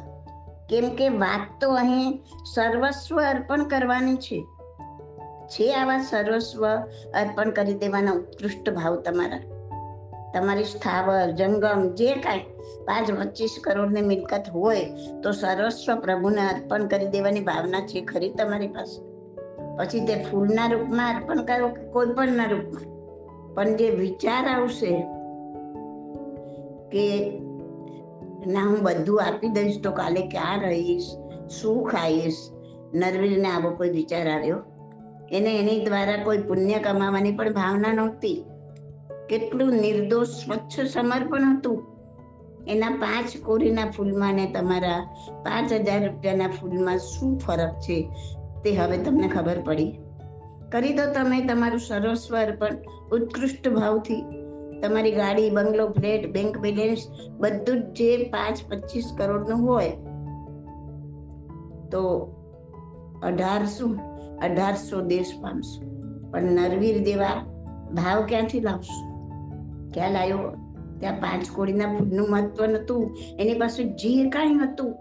[0.69, 2.23] કેમ કે વાત તો અહીં
[2.55, 4.45] સર્વસ્વ અર્પણ કરવાની છે.
[5.49, 6.69] છે આવા સર્વસ્વ
[7.15, 9.58] અર્પણ કરી દેવાના ઉત્કૃષ્ટ ભાવ તમારા.
[10.35, 12.39] તમારી સ્થાવર જંગમ જે કાંઈ
[12.85, 14.91] પાંચ પચીસ કરોડની મિલકત હોય
[15.23, 19.09] તો સર્વસ્વ પ્રભુને અર્પણ કરી દેવાની ભાવના છે ખરી તમારી પાસે.
[19.77, 22.99] પછી તે ફૂલના રૂપમાં અર્પણ કરો કે કોઈ પણના રૂપમાં?
[23.55, 25.01] પણ જે વિચાર આવશે
[26.93, 27.33] કે
[28.47, 31.03] ના, હું બધું આપી દઈશ તો કાલે ક્યાં રહીશ?
[31.51, 32.37] શું ખાઈશ?
[32.95, 34.57] નરવીરને આવો કોઈ વિચાર આવ્યો?
[35.31, 38.45] એને એની દ્વારા કોઈ પુણ્ય કમાવાની પણ ભાવના નહોતી.
[39.29, 41.99] કેટલું નિર્દોષ સ્વચ્છ સમર્પણ હતું?
[42.69, 48.11] એના પાંચ કોરીના ફૂલમાં ને તમારા પાંચ હજાર રૂપિયાના ફૂલમાં શું ફરક છે
[48.65, 49.99] તે હવે તમને ખબર પડી.
[50.73, 52.69] કરી દો તમે તમારું સર્વસ્વ અર્પણ
[53.13, 54.23] ઉત્કૃષ્ટ ભાવથી.
[54.83, 59.91] તમારી ગાડી, બંગલો, ફ્લેટ, બેંક બેલેન્સ બધું જ જે પાંચ પચીસ કરોડનું હોય.
[61.91, 62.33] તો
[63.23, 63.95] અઢારસો
[64.43, 65.83] અઢારસો દેશ પામશો.
[66.31, 67.45] પણ નરવીર દેવા,
[67.93, 69.08] ભાવ ક્યાંથી લાવશો?
[69.95, 70.39] ક્યાં આવ્યો?
[71.01, 73.17] ત્યાં પાંચ કોડીના ફૂડનું મહત્વ નહોતું.
[73.41, 74.97] એની પાસે જે કાંઈ હતું,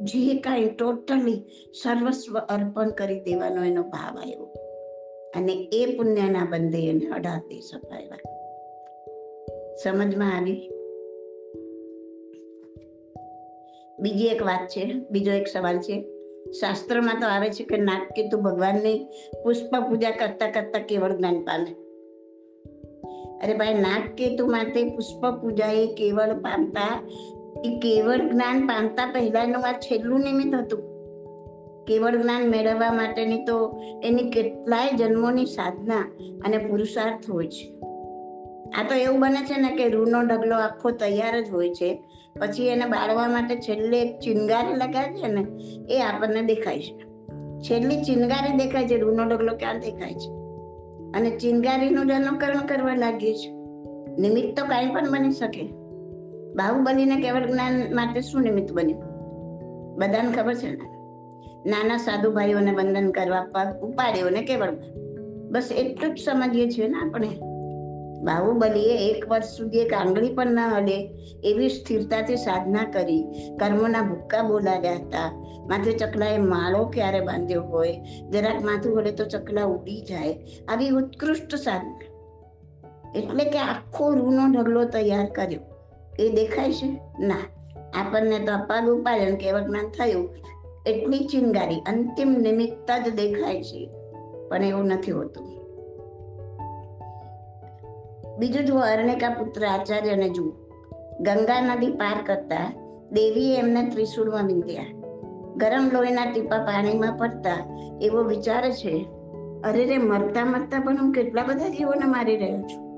[0.00, 1.44] જે કાંઈ ટોટલી
[1.82, 4.44] સર્વસ્વ અર્પણ કરી દેવાનો એનો ભાવ આવ્યો.
[5.36, 8.16] અને એ પુણ્યના બંધે એને અઢાર દેશ અપાવ્યા
[9.84, 10.70] સમજમાં આવી?
[13.98, 16.04] બીજી એક વાત છે, બીજો એક સવાલ છે.
[16.60, 19.06] શાસ્ત્રમાં તો આવે છે કે નાગકેતુ ભગવાનની
[19.42, 21.91] પુષ્પ પૂજા કરતા કરતા કેવળ જ્ઞાન પામે.
[23.42, 27.08] અરે ભાઈ નાગકેતુ માટે પુષ્પ પૂજા એ કેવળ પામતા,
[27.64, 30.92] એ કેવળ જ્ઞાન પામતા પહેલાનું આ છેલ્લું નિમિત્ત હતું.
[31.84, 36.00] કેવળ જ્ઞાન મેળવવા માટેની તો એની કેટલાય જન્મોની સાધના
[36.44, 37.74] અને પુરુષાર્થ હોય છે.
[38.78, 42.04] આ તો એવું બને છે ને કે રૂનો ઢગલો આખો તૈયાર જ હોય છે.
[42.40, 45.46] પછી એને બાળવા માટે છેલ્લે એક ચિનગારી લગાવે છે ને,
[45.94, 46.98] એ આપણને દેખાય છે.
[47.60, 50.41] છેલ્લી ચિનગારી દેખાય છે, રૂનો ઢગલો ક્યાં દેખાય છે?
[51.14, 53.52] અને ચિનગારીનું જ અનુકરણ કરવા લાગીએ છીએ
[54.18, 55.62] નિમિત્ત તો કાંઈ પણ બની શકે.
[56.56, 59.00] બાહુબલીને કેવળ જ્ઞાન માટે શું નિમિત્ત બન્યું?
[59.96, 60.92] બધાને ખબર છે ને?
[61.70, 64.72] નાના સાધુ ભાઈઓને વંદન કરવા પગ ઉપાડ્યો ને કેવળ
[65.50, 67.28] બસ એટલું જ સમજીએ છીએ ને આપણે.
[68.24, 71.10] બાહુબલીએ એક વર્ષ સુધી એક આંગળી પણ ન હલે
[71.44, 73.22] એવી સ્થિરતાથી સાધના કરી,
[73.60, 75.41] કર્મોના ભૂક્કા બોલાવ્યા હતા.
[75.66, 78.00] માથે ચકલાએ માળો ક્યારે બાંધ્યો હોય?
[78.30, 80.38] જરાક માથું હલે તો ચકલા ઉડી જાય.
[80.68, 82.00] આવી ઉત્કૃષ્ટ સાધના.
[83.14, 85.60] એટલે કે આખો રૂનો ઢગલો તૈયાર કર્યો.
[86.18, 87.00] એ દેખાય છે?
[87.18, 87.36] ના.
[87.94, 90.28] આપણને તો પગ ઉપાડ્યો કે જ્ઞાન થયું.
[90.86, 93.90] એટલી ચિંગારી અંતિમ નિમિત્ત જ દેખાય છે.
[94.48, 95.62] પણ એવું નથી હોતું.
[98.38, 100.52] બીજું જુઓ, અરણિકા પુત્ર આચાર્યને જુઓ.
[101.20, 102.72] ગંગા નદી પાર કરતા
[103.12, 105.01] દેવીએ એમને ત્રિશુળમાં વિંધ્યા.
[105.56, 109.08] ગરમ લોહીના ટીપા પાણીમાં પડતા એવો વિચાર છે.
[109.64, 112.92] અરે રે, મરતા મરતા પણ હું કેટલા બધા જીવોને મારી રહ્યો છું.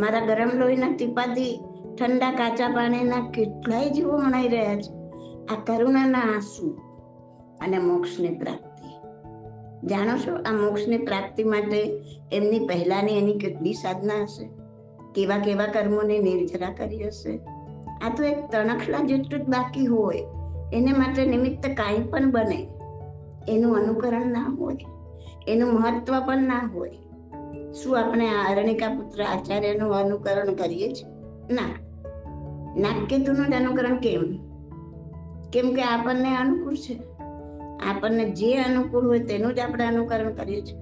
[0.00, 1.60] મારા ગરમ લોહીના ટીપાથી
[1.98, 4.92] ઠંડા કાચા પાણીના કેટલાય જીવો મણાઈ રહ્યા છે.
[5.46, 6.70] આ કરુણાના આંસુ
[7.60, 8.88] અને મોક્ષની પ્રાપ્તિ.
[9.86, 14.48] જાણો છો, આ મોક્ષની પ્રાપ્તિ માટે એમની પહેલાની એની કેટલી સાધના હશે?
[15.14, 17.40] કેવા કેવા કર્મોને નિર્જરા કરી હશે?
[18.02, 20.24] આ તો એક તણખલા જેટલું જ બાકી હોય.
[20.72, 22.68] એને માટે નિમિત્ત કાંઈ પણ બને,
[23.48, 24.76] એનું અનુકરણ ના હોય,
[25.48, 26.90] એનું મહત્વ પણ ના હોય.
[27.72, 31.08] શું આપણે આ અરણિકા પુત્ર આચાર્યનું અનુકરણ કરીએ છીએ?
[31.54, 31.80] ના.
[32.76, 34.36] નાગકેતુનું જ અનુકરણ કેમ?
[35.52, 37.02] કેમ કે આપણને અનુકૂળ છે.
[37.88, 40.78] આપણને જે અનુકૂળ હોય તેનું જ આપણે અનુકરણ કરીએ છીએ.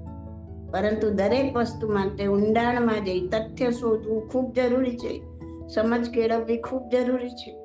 [0.71, 5.23] પરંતુ દરેક વસ્તુ માટે ઊંડાણમાં જઈ, તથ્ય શોધવું ખૂબ જરૂરી છે.
[5.69, 7.64] સમજ કેળવવી ખૂબ જરૂરી છે.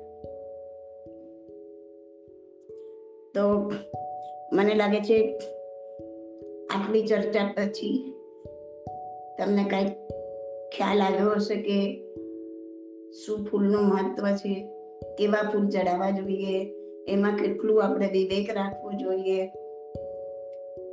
[3.34, 3.72] તો
[4.52, 5.38] મને લાગે છે
[6.74, 8.14] આટલી ચર્ચા પછી
[9.38, 9.88] તમને કાંઈક
[10.76, 11.78] ખ્યાલ આવ્યો હશે કે
[13.24, 14.68] શું ફૂલનું મહત્વ છે,
[15.18, 16.72] કેવા ફૂલ ચડાવવા જોઈએ,
[17.08, 19.46] એમાં કેટલું આપણે વિવેક રાખવો જોઈએ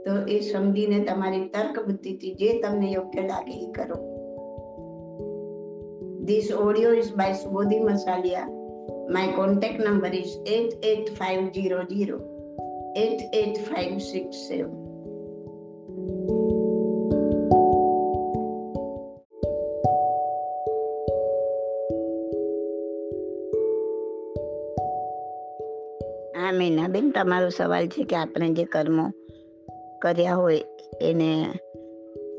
[0.06, 3.97] તો એ સમજીને તમારી તર્ક બુદ્ધિથી જે તમને યોગ્ય લાગે એ કરો
[6.23, 8.57] this audio is by Subodhi Masalia.
[9.10, 12.20] My contact number is 88500
[12.96, 14.88] 88567.
[26.36, 29.12] હા, મીનાબેન, તમારો સવાલ છે કે આપણે જે કર્મો
[30.02, 30.62] કર્યા હોય
[31.02, 31.46] એને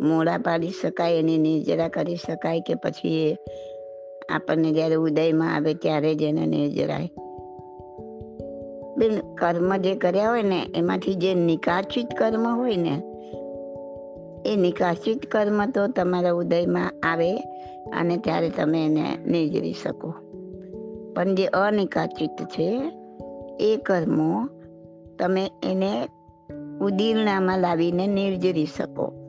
[0.01, 3.37] મોડા પાડી શકાય, એની નિર્જરા કરી શકાય કે પછી એ
[4.33, 7.11] આપણને જ્યારે ઉદયમાં આવે ત્યારે જ એને નિર્જરાય.
[8.97, 13.03] બેન, કર્મ જે કર્યા હોય ને, એમાંથી જે નિકાસિત કર્મ હોય ને,
[14.47, 17.37] એ નિકાસિત કર્મ તો તમારા ઉદયમાં આવે
[17.97, 20.15] અને ત્યારે તમે એને નિર્જરી શકો.
[21.15, 22.93] પણ જે અનિકાસિત છે,
[23.61, 24.49] એ કર્મો
[25.19, 26.09] તમે એને
[26.81, 29.28] ઉદીરણામાં લાવીને નિર્જરી શકો.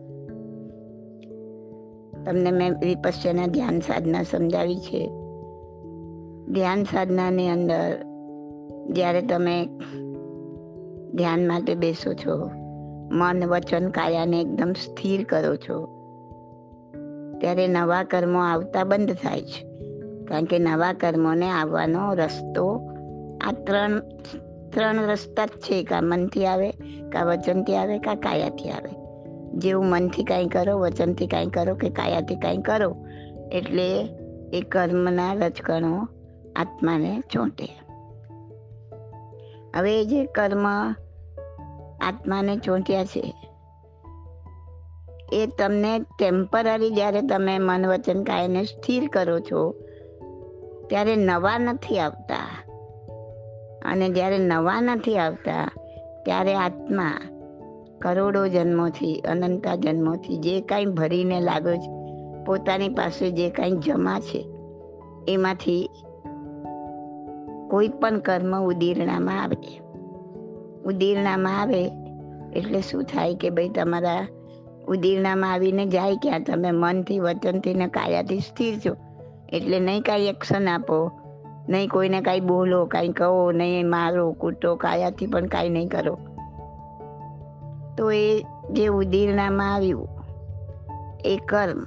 [2.25, 5.12] તમને મેં વિપસ્યના ધ્યાન સાધના સમજાવી છે.
[6.51, 8.05] ધ્યાન સાધનાની અંદર
[8.89, 9.65] જ્યારે તમે
[11.13, 12.51] ધ્યાન માટે બેસો છો,
[13.12, 15.77] મન, વચન, કાયાને એકદમ સ્થિર કરો છો,
[17.41, 19.65] ત્યારે નવા કર્મો આવતા બંધ થાય છે.
[20.25, 22.82] કારણ કે નવા કર્મોને આવવાનો રસ્તો
[23.41, 23.99] આ ત્રણ
[24.69, 25.84] ત્રણ રસ્તા જ છે.
[25.84, 26.71] કા મનથી આવે,
[27.12, 28.99] કા વચનથી આવે, કાં કાયાથી આવે.
[29.54, 32.96] જેવું મનથી કાંઈ કરો, વચનથી કાંઈ કરો કે કાયાથી કાંઈ કરો,
[33.52, 34.10] એટલે
[34.54, 36.08] એ કર્મના રજકણો
[36.56, 37.68] આત્માને ચોંટે.
[39.76, 40.68] હવે જે કર્મ
[42.02, 43.34] આત્માને ચોંટ્યા છે,
[45.34, 49.72] એ તમને ટેમ્પરરી જ્યારે તમે મન, વચન, કાયને સ્થિર કરો છો,
[50.90, 52.66] ત્યારે નવા નથી આવતા.
[53.86, 55.72] અને જ્યારે નવા નથી આવતા,
[56.26, 57.22] ત્યારે આત્મા
[58.02, 61.90] કરોડો જન્મોથી, અનંતા જન્મોથી જે કાંઈ ભરીને લાગે છે,
[62.46, 64.48] પોતાની પાસે જે કાંઈ જમા છે,
[65.28, 65.90] એમાંથી
[67.70, 69.82] કોઈ પણ કર્મ ઉદીરણામાં આવે
[70.86, 71.92] ઉદીરણામાં આવે
[72.56, 74.28] એટલે શું થાય કે ભાઈ તમારા
[74.88, 76.44] ઉદીરણામાં આવીને જાય ક્યાં?
[76.44, 78.96] તમે મનથી, વચનથી ને કાયાથી સ્થિર છો.
[79.54, 81.12] એટલે નહીં કાંઈ એક્શન આપો,
[81.70, 86.20] નહીં કોઈને કાંઈ બોલો, કાંઈ કહો, નહીં મારો, કૂટો, કાયાથી પણ કાંઈ નહીં કરો.
[88.00, 90.08] તો એ જે ઉદીરણામાં આવ્યું,
[91.26, 91.84] એ કર્મ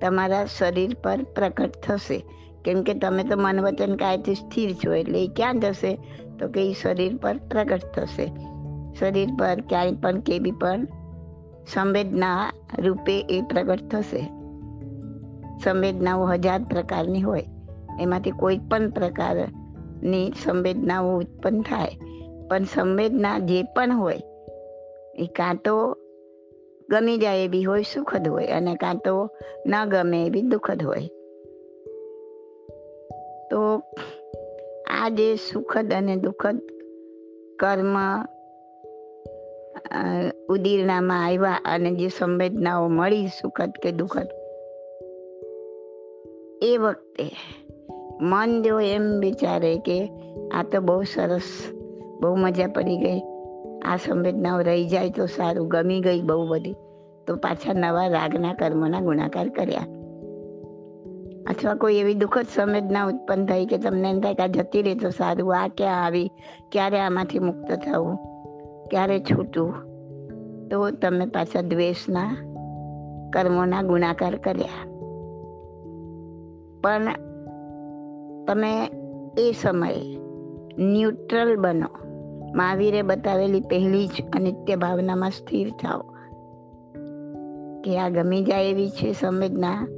[0.00, 2.24] તમારા શરીર પર પ્રકટ થશે.
[2.64, 5.98] કેમ કે તમે તો મન વચન કાયથી સ્થિર છો, એટલે એ ક્યાં જશે?
[6.38, 8.32] તો કે એ શરીર પર પ્રગટ થશે.
[8.98, 10.84] શરીર પર ક્યાંય પણ કેવી પણ
[11.72, 14.22] સંવેદના રૂપે એ પ્રગટ થશે.
[15.64, 17.44] સંવેદનાઓ હજાર પ્રકારની હોય.
[18.00, 21.98] એમાંથી કોઈ પણ પ્રકારની સંવેદનાઓ ઉત્પન્ન થાય.
[22.48, 24.22] પણ સંવેદના જે પણ હોય
[25.16, 25.74] એ કાં તો
[26.88, 29.14] ગમી જાય એવી હોય, સુખદ હોય અને કાં તો
[29.66, 31.08] ન ગમે એવી દુઃખદ હોય.
[33.50, 33.60] તો
[34.90, 36.58] આ જે સુખદ અને દુઃખદ
[37.58, 37.94] કર્મ
[40.48, 44.28] ઉદીરણામાં આવ્યા અને જે સંવેદનાઓ મળી, સુખદ કે દુઃખદ,
[46.62, 47.26] એ વખતે
[48.20, 49.98] મન જો એમ વિચારે કે
[50.54, 51.48] આ તો બહુ સરસ,
[52.20, 53.22] બહુ મજા પડી ગઈ.
[53.86, 55.68] આ સંવેદનાઓ રહી જાય તો સારું.
[55.68, 56.74] ગમી ગઈ બહુ બધી.
[57.26, 59.80] તો પાછા નવા રાગના કર્મના ગુણાકાર કર્યા.
[61.50, 64.94] અથવા કોઈ એવી દુઃખદ સંવેદના ઉત્પન્ન થઈ કે તમને એમ થાય કે આ જતી રહે
[64.94, 65.56] તો સારું.
[65.56, 66.30] આ ક્યાં આવી?
[66.72, 68.16] ક્યારે આમાંથી મુક્ત થવું?
[68.88, 69.74] ક્યારે છૂટવું
[70.68, 72.36] તો તમે પાછા દ્વેષના
[73.32, 74.84] કર્મોના ગુણાકાર કર્યા.
[76.82, 77.14] પણ
[78.48, 78.90] તમે
[79.38, 80.18] એ સમયે
[80.78, 82.05] ન્યુટ્રલ બનો.
[82.54, 86.02] મહાવીરે બતાવેલી પહેલી જ અનિત્ય ભાવનામાં સ્થિર થાઓ.
[87.84, 89.88] કે આ ગમી જાય એવી છે સંવેદના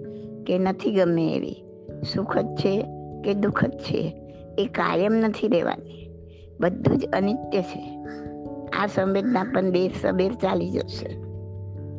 [0.47, 1.65] કે નથી ગમે એવી?
[2.15, 2.83] સુખદ છે
[3.25, 4.15] કે દુઃખદ છે?
[4.59, 6.11] એ કાયમ નથી રહેવાની.
[6.61, 8.05] બધું જ અનિત્ય છે.
[8.81, 11.09] આ સંવેદના પણ દેર સબેર ચાલી જશે.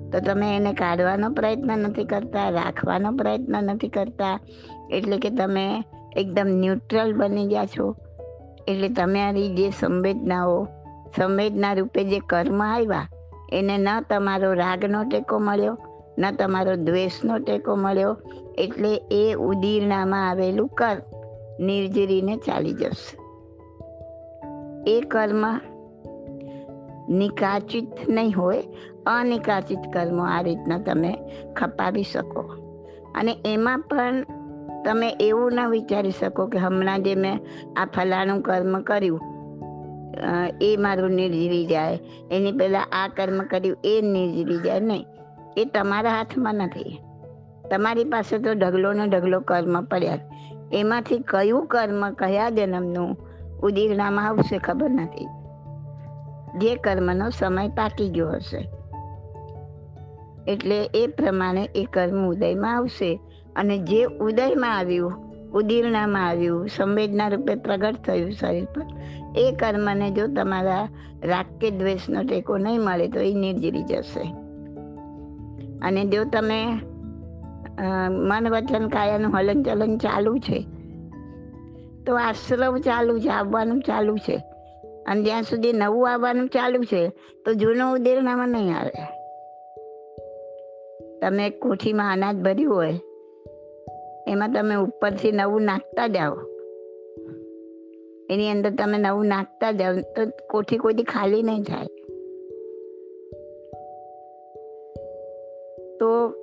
[0.10, 4.40] તો તમે એને કાઢવાનો પ્રયત્ન નથી કરતા, રાખવાનો પ્રયત્ન નથી કરતા,
[4.92, 5.84] એટલે કે તમે
[6.18, 7.96] એકદમ ન્યુટ્રલ બની ગયા છો.
[8.70, 10.68] એટલે તમારી જે સંવેદનાઓ,
[11.16, 13.08] સંવેદના રૂપે જે કર્મ આવ્યા,
[13.52, 15.78] એને ન તમારો રાગનો ટેકો મળ્યો,
[16.20, 18.18] ન તમારો દ્વેષનો ટેકો મળ્યો,
[18.58, 21.20] એટલે એ ઉદીર્ણામાં આવેલું કર્મ
[21.66, 23.18] નિર્જરીને ચાલી જશે.
[24.92, 25.60] એ કર્મ
[27.10, 28.64] નિકાચિત નહીં હોય,
[29.06, 31.18] અનિકાચિત કર્મો આ રીતના તમે
[31.56, 32.42] ખપાવી શકો.
[33.16, 34.26] અને એમાં પણ
[34.86, 37.40] તમે એવું ના વિચારી શકો કે હમણાં જે મેં
[37.78, 39.22] આ ફલાણું કર્મ કર્યું
[40.62, 42.00] એ મારું નિર્જીવી જાય.
[42.32, 44.80] એની પહેલાં આ કર્મ કર્યું, એ નિર્જીવી જાય.
[44.80, 45.06] નહીં,
[45.58, 47.00] એ તમારા હાથમાં નથી.
[47.72, 50.20] તમારી પાસે તો ઢગલો ને ઢગલો કર્મ પડ્યા
[50.74, 53.18] એમાંથી કયું કર્મ કયા જન્મનું
[53.64, 55.28] ઉદીરણામાં આવશે ખબર નથી.
[56.58, 58.62] જે કર્મનો સમય પાકી ગયો હશે.
[60.48, 63.20] એટલે એ પ્રમાણે એ કર્મ ઉદયમાં આવશે.
[63.56, 65.14] અને જે ઉદયમાં આવ્યું,
[65.52, 68.82] ઉદીરણામાં આવ્યું, સંવેદના રૂપે પ્રગટ થયું શરીર પર,
[69.38, 70.90] એ કર્મને જો તમારા
[71.24, 74.24] રાગ કે દ્વેષનો ટેકો નહીં મળે તો એ નિર્જરી જશે.
[75.82, 76.80] અને જો તમે
[78.10, 80.66] મન વચન કાયાનું હલન ચલન ચાલુ છે,
[82.06, 84.38] તો આશ્રવ ચાલુ છે, આવવાનું ચાલુ છે.
[85.08, 87.10] અને જ્યાં સુધી નવું આવવાનું ચાલુ છે,
[87.46, 89.20] તો જૂનું ઉદીરણામાં નહીં આવે.
[91.22, 93.00] તમે કોઠીમાં અનાજ ભર્યું હોય
[94.30, 96.38] એમાં તમે ઉપરથી નવું નાખતા જાઓ.
[98.30, 101.86] એની અંદર તમે નવું નાખતા જાઓ, તો કોઠી કોઈથી ખાલી નહીં થાય.
[106.00, 106.34] તો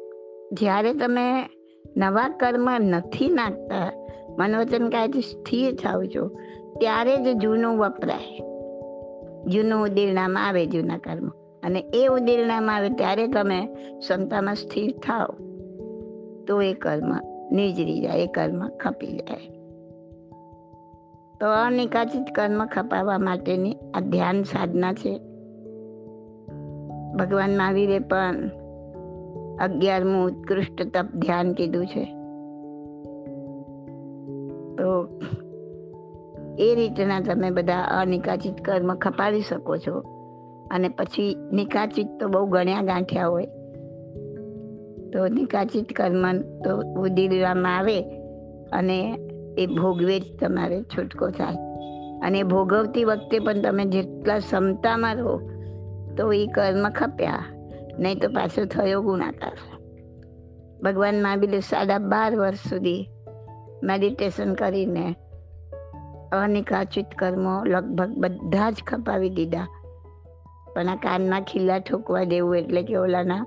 [0.52, 1.48] જ્યારે તમે
[1.96, 6.28] નવા કર્મ નથી નાખતા મનવચન કાયથી સ્થિર થાવ છો,
[6.80, 8.38] ત્યારે જ જૂનું વપરાય.
[9.44, 11.28] જૂનું ઉદીરણામાં આવે જૂના કર્મ.
[11.62, 13.68] અને એ ઉદીરણામાં આવે ત્યારે તમે
[13.98, 15.28] ક્ષમતામાં સ્થિર થાવ.
[16.46, 19.56] તો એ કર્મ નિજરી જાય, એ કર્મ ખપી જાય.
[21.40, 25.18] તો અનિકાચિત કર્મ ખપાવવા માટેની આ ધ્યાન સાધના છે.
[27.16, 28.50] ભગવાન મહાવીરે પણ
[29.60, 32.04] અગિયારમું ઉત્કૃષ્ટ તપ ધ્યાન કીધું છે.
[34.76, 35.20] તો
[36.58, 40.00] એ રીતના તમે બધા અનિકાચિત કર્મ ખપાવી શકો છો.
[40.70, 43.48] અને પછી નિકાચિત તો બહુ ગણ્યા ગાંઠ્યા હોય.
[45.12, 46.24] તો નિકાચિત કર્મ
[46.64, 47.98] તો ઉદીરવામાં આવે
[48.72, 48.98] અને
[49.58, 51.56] એ ભોગવે જ તમારે છૂટકો થાય.
[52.22, 55.34] અને ભોગવતી વખતે પણ તમે જેટલા ક્ષમતામાં રહો
[56.18, 57.44] તો એ કર્મ ખપ્યા,
[57.98, 59.56] નહીં તો પાછો થયો ગુણાકાર.
[60.82, 63.08] ભગવાન મહાવીરે સાડા બાર વર્ષ સુધી
[63.82, 65.06] મેડિટેશન કરીને
[66.32, 69.66] અનિકાચિત કર્મો લગભગ બધા જ ખપાવી દીધા.
[70.74, 73.44] પણ આ કાનમાં ખીલા ઠોકવા દેવું એટલે કે ઓલાના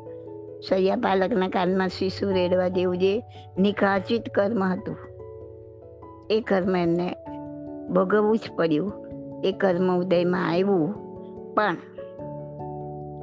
[0.68, 3.24] સૈયા પાલકના કાનમાં શિશુ રેડવા દેવું જે
[3.60, 4.98] નિકાચિત કર્મ હતું.
[6.30, 7.16] એ કર્મ એમને
[7.94, 8.94] ભોગવવું જ પડ્યું.
[9.44, 10.94] એ કર્મ ઉદયમાં આવ્યું.
[11.54, 11.78] પણ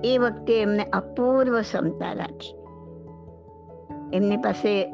[0.05, 2.57] એ વખતે એમને અપૂર્વ ક્ષમતા રાખી.
[4.13, 4.85] એમની પાસે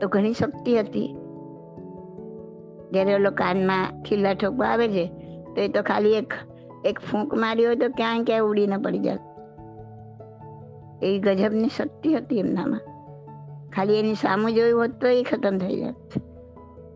[0.00, 1.16] તો ઘણી શક્તિ હતી.
[2.92, 5.06] જ્યારે ઓલો કાનમાં ખીલા ઠોકવા આવે છે,
[5.54, 6.34] તો એ તો ખાલી એક
[6.84, 9.18] એક ફૂંક માર્યો તો ક્યાંય ક્યાંય ઉડીને પડી જાય.
[11.02, 12.80] એ ગજબની શક્તિ હતી એમનામાં.
[13.70, 15.94] ખાલી એની સામું જોયું હોત તો એ ખતમ થઈ જાત.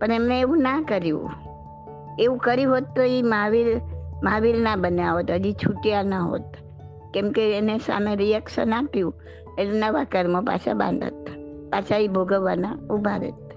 [0.01, 1.31] પણ એમણે એવું ના કર્યું.
[2.19, 3.81] એવું કર્યું હોત તો એ મહાવીર
[4.25, 6.45] મહાવીર ના બન્યા હોત, હજી છૂટ્યા ના હોત.
[7.15, 9.15] કેમ કે એને સામે રિએક્શન આપ્યું,
[9.59, 11.27] એટલે નવા કર્મ પાછા બાંધત,
[11.71, 13.49] પાછા એ ભોગવવાના ઊભા રહેત.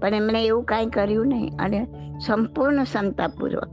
[0.00, 1.86] પણ એમણે એવું કાંઈ કર્યું નહીં અને
[2.26, 3.68] સંપૂર્ણ ક્ષમતાપૂર્વક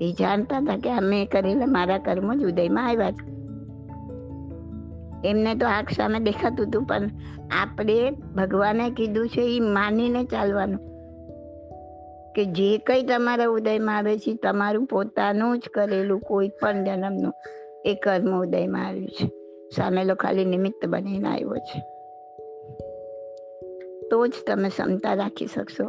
[0.00, 3.33] એ જાણતા હતા કે અમે કરેલા મારા કર્મો જ ઉદયમાં આવ્યા છે.
[5.24, 7.10] એમને તો આંખ સામે દેખાતું હતું, પણ
[7.62, 10.94] આપણે ભગવાને કીધું છે એ માનીને ચાલવાનું.
[12.32, 17.34] કે જે કંઈ તમારા ઉદયમાં આવે છે, તમારું પોતાનું જ કરેલું, કોઈ પણ જન્મનું,
[17.84, 19.30] એ કર્મ ઉદયમાં આવ્યું છે.
[19.76, 21.80] સામેલો ખાલી નિમિત્ત બનીને આવ્યો છે.
[24.10, 25.84] તો જ તમે ક્ષમતા રાખી શકશો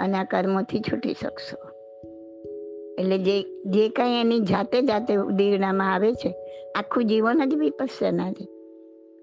[0.00, 1.68] અને આ કર્મોથી છૂટી શકશો.
[2.98, 6.34] એટલે જે જે કાંઈ એની જાતે જાતે ઉદીરણામાં આવે છે,
[6.78, 8.53] આખું જીવન જ વિપસ્યના છે.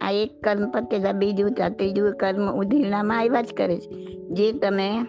[0.02, 3.92] આ એક કર્મ પતેલા બીજું ત્રીજું કર્મ ઉધીરણામાં આવ્યા જ કરે છે.
[4.30, 5.04] જે તમે,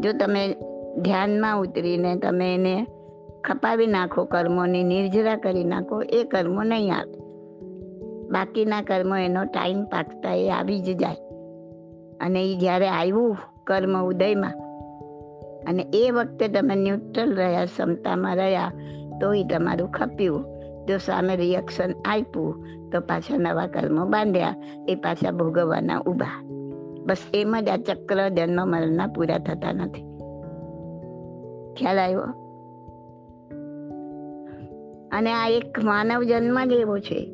[0.00, 0.56] જો તમે
[1.00, 2.86] ધ્યાનમાં ઉતરીને તમે એને
[3.44, 7.18] ખપાવી નાખો કર્મોની, નિર્જરા કરી નાખો, એ કર્મો નહીં આવે.
[8.30, 11.16] બાકીના કર્મો એનો ટાઈમ પાકતા એ આવી જ જાય.
[12.20, 14.52] અને એ જ્યારે આવ્યું કર્મ ઉદયમાં,
[15.68, 18.72] અને એ વખતે તમે ન્યુટ્રલ રહ્યા, ક્ષમતામાં રહ્યા,
[19.20, 20.53] તો એ તમારું ખપ્યું.
[20.88, 24.54] જો સામે રિએક્શન આપ્યું તો પાછા નવા કર્મો બાંધ્યા.
[24.88, 26.50] એ પાછા ભોગવવાના ઊભા.
[27.06, 30.02] બસ એમ જ આ ચક્ર જન્મ મરણના પૂરા થતા નથી.
[31.74, 32.20] ખ્યાલ આવ્યો?
[35.12, 37.32] અને આ એક માનવ જન્મ જ એવો છે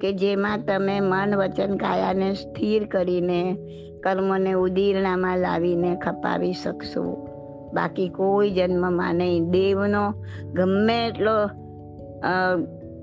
[0.00, 3.56] કે જેમાં તમે મન, વચન, કાયાને સ્થિર કરીને
[4.02, 7.26] કર્મને ઉદીરણામાં લાવીને ખપાવી શકશો.
[7.74, 9.50] બાકી કોઈ જન્મમાં નહીં.
[9.50, 10.12] દેવનો
[10.52, 11.46] ગમે એટલો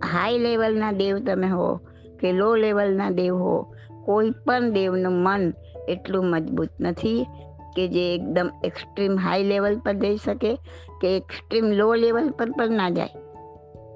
[0.04, 1.76] હાઈ લેવલના દેવ તમે હો
[2.20, 3.74] કે લો લેવલના દેવ હો,
[4.06, 5.54] કોઈ પણ દેવનું મન
[5.88, 7.26] એટલું મજબૂત નથી
[7.76, 10.56] કે જે એકદમ એક્સ્ટ્રીમ હાઈ લેવલ પર જઈ શકે
[11.02, 13.10] કે એક્સ્ટ્રીમ લો લેવલ પર પણ ના જાય.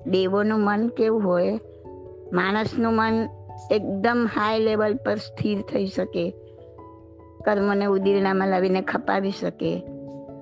[0.08, 1.60] દેવોનું મન કેવું હોય,
[2.34, 3.28] માણસનું મન
[3.72, 6.34] એકદમ હાઈ લેવલ પર સ્થિર થઈ શકે,
[7.46, 9.84] કર્મને ઉદીરણામાં લાવીને ખપાવી શકે,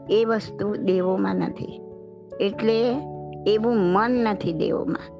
[0.09, 1.81] એ વસ્તુ દેવોમાં નથી.
[2.39, 2.93] એટલે
[3.47, 5.18] એવું મન નથી દેવોમાં.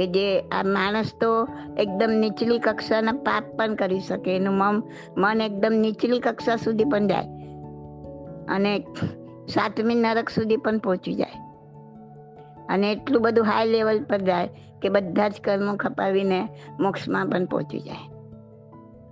[0.00, 1.48] કે જે આ માણસ તો
[1.78, 4.36] એકદમ નીચલી કક્ષાના પાપ પણ કરી શકે.
[4.36, 4.82] એનું મન
[5.16, 7.24] મન એકદમ નીચલી કક્ષા સુધી પણ જાય.
[8.48, 8.86] અને
[9.48, 11.40] સાતમી નરક સુધી પણ પહોંચી જાય.
[12.68, 14.48] અને એટલું બધું હાઈ લેવલ પર જાય
[14.82, 16.48] કે બધા જ કર્મો ખપાવીને
[16.80, 18.10] મોક્ષમાં પણ પહોંચી જાય.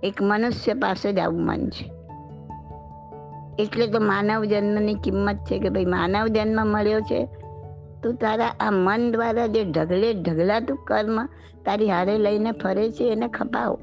[0.03, 1.91] એક મનુષ્ય પાસે જ આવું મન છે.
[3.63, 7.27] એટલે તો માનવ જન્મની કિંમત છે કે ભાઈ માનવ જન્મ મળ્યો છે
[8.03, 11.25] તું તારા આ મન દ્વારા જે ઢગલે ઢગલાતું કર્મ
[11.65, 13.75] તારી હારે લઈને ફરે છે એને ખપાવ.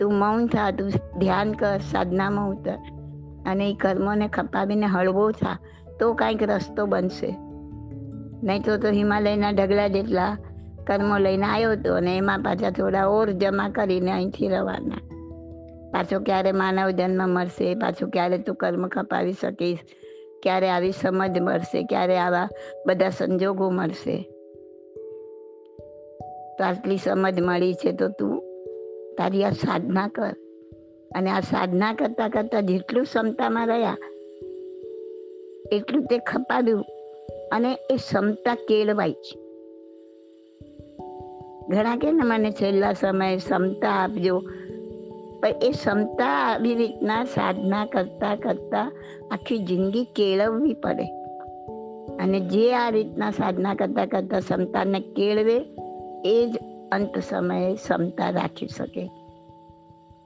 [0.00, 2.78] તું મૌન થા, તું ધ્યાન કર, સાધનામાં ઉતર
[3.46, 5.58] અને એ કર્મોને ખપાવીને હળવો થા,
[6.00, 7.36] તો કાંઈક રસ્તો બનશે.
[8.42, 10.36] નહીં તો તો હિમાલયના ઢગલા જેટલા
[10.86, 14.96] કર્મો લઈને આવ્યો હતો અને એમાં પાછા થોડા ઓર જમા કરીને અહીંથી રવાના.
[15.92, 17.74] પાછો ક્યારે માનવ જન્મ મળશે?
[17.74, 19.78] પાછું ક્યારે તું કર્મ ખપાવી શકીશ?
[20.44, 22.48] ક્યારે આવી સમજ મળશે, ક્યારે આવા
[22.86, 24.16] બધા સંજોગો મળશે?
[26.58, 28.40] તો આટલી સમજ મળી છે તો તું
[29.18, 30.34] તારી આ સાધના કર.
[31.14, 33.96] અને આ સાધના કરતા કરતા જેટલું ક્ષમતામાં રહ્યા,
[35.72, 36.84] એટલું તે ખપાવ્યું
[37.52, 39.36] અને એ ક્ષમતા કેળવાય છે
[41.68, 44.42] ઘણા કે ને મને છેલ્લા સમયે ક્ષમતા આપજો.
[45.44, 48.92] પણ એ ક્ષમતા આવી રીતના સાધના કરતાં કરતાં
[49.30, 51.04] આખી જિંદગી કેળવવી પડે.
[52.16, 55.64] અને જે આ રીતના સાધના કરતાં કરતાં ક્ષમતાને કેળવે,
[56.24, 56.58] એ જ
[56.92, 59.06] અંત સમયે ક્ષમતા રાખી શકે.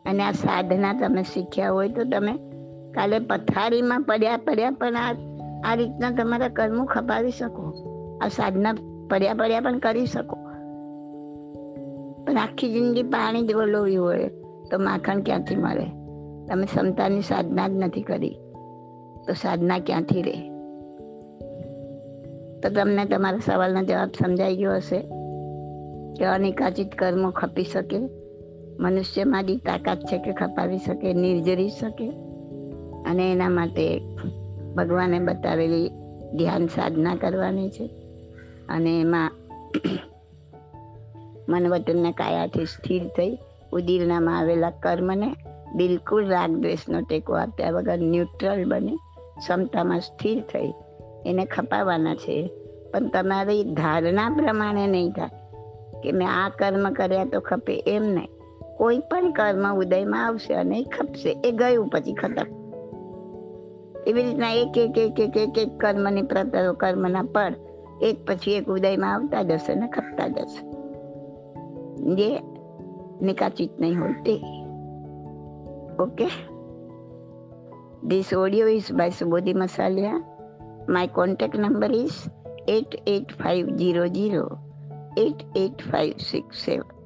[0.06, 2.32] અને આ સાધના તમે શીખ્યા હોય તો તમે
[2.94, 5.14] કાલે પથારીમાં પડ્યા પડ્યા પણ આ
[5.64, 7.72] આ રીતના તમારા કર્મો ખપાવી શકો.
[8.22, 8.74] આ સાધના
[9.10, 10.36] પડ્યા પડ્યા પણ કરી શકો.
[12.24, 14.30] પણ આખી જિંદગી પાણી જ વલોવી હોય.
[14.70, 15.86] તો માખણ ક્યાંથી મળે?
[16.48, 18.36] તમે ક્ષમતાની સાધના જ નથી કરી.
[19.26, 20.48] તો સાધના ક્યાંથી રહે
[22.62, 25.00] તો તમને તમારા સવાલનો જવાબ સમજાઈ ગયો હશે
[26.18, 27.98] કે અનિકાચિત કર્મો ખપી શકે,
[28.80, 32.08] મનુષ્યમાં જે તાકાત છે કે ખપાવી શકે, નિર્જરી શકે
[33.06, 34.00] અને એના માટે
[34.76, 35.88] ભગવાને બતાવેલી
[36.36, 37.86] ધ્યાન સાધના કરવાની છે
[38.68, 39.30] અને એમાં
[41.48, 43.38] મનવતનને કાયાથી સ્થિર થઈ
[43.72, 45.34] ઉદીરનામાં આવેલા કર્મને
[45.74, 48.96] બિલકુલ રાગ દ્વેષનો ટેકો આપ્યા વગર ન્યુટ્રલ બની,
[49.38, 50.72] ક્ષમતામાં સ્થિર થઈ.
[51.26, 52.50] એને ખપાવવાના છે.
[52.92, 55.28] પણ તમારી ધારણા પ્રમાણે નહીં થાય.
[56.00, 58.28] કે મેં આ કર્મ કર્યા તો ખપે એમ નહીં.
[58.76, 61.40] કોઈ પણ કર્મ ઉદયમાં આવશે અને ખપશે.
[61.44, 62.58] એ ગયું પછી ખતમ.
[64.06, 67.54] એવી રીતના એક એક એક એક એક એક કર્મની પ્રતરો કર્મના પડ
[68.02, 70.72] એક પછી એક ઉદયમાં આવતા જશે ને ખપતા જશે.
[72.14, 72.40] જે
[73.22, 74.36] નિકાચિત નહીં હોય તે
[75.98, 76.28] okay
[78.02, 80.22] This audio is by Subodhi Masalia.
[80.88, 82.30] My contact number is
[82.68, 84.58] 88500
[85.16, 86.97] 88567.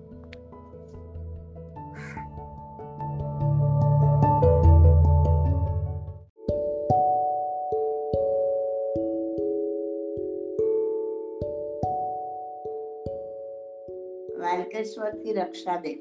[14.82, 15.98] વાલકેશ્વરથી રક્ષાબેન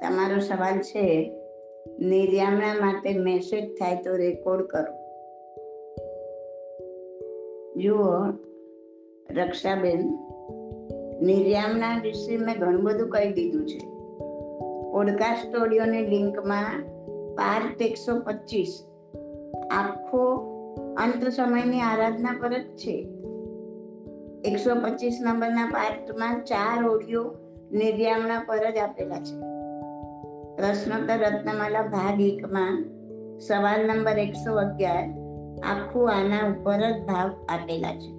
[0.00, 1.32] તમારો સવાલ છે,
[1.98, 4.94] નિર્યામણા માટે મેસેજ થાય તો રેકોર્ડ કરો.
[7.76, 8.30] જુઓ,
[9.30, 10.00] રક્ષાબેન,
[11.22, 13.78] નિર્યામણા વિશે મેં ઘણું બધું કહી દીધું છે.
[14.92, 16.82] પોડકાસ્ટ ઓડિયોની લિંકમાં
[17.34, 18.84] પાર્ટ એકસો પચીસ.
[19.70, 20.34] આખો
[20.98, 23.08] અંત સમયની આરાધના પર જ છે.
[24.44, 29.40] એકસો પચીસ નંબરના પાર્ટમાં ચાર ઓડિયો નિર્યામણા પર જ આપેલા છે.
[30.56, 32.84] પ્રશ્નોત્તર રત્નમાલા ભાગ એકમાં
[33.38, 35.04] સવાલ નંબર એકસો અગિયાર
[35.62, 38.18] આખું આના ઉપર જ ભાવ આપેલા છે.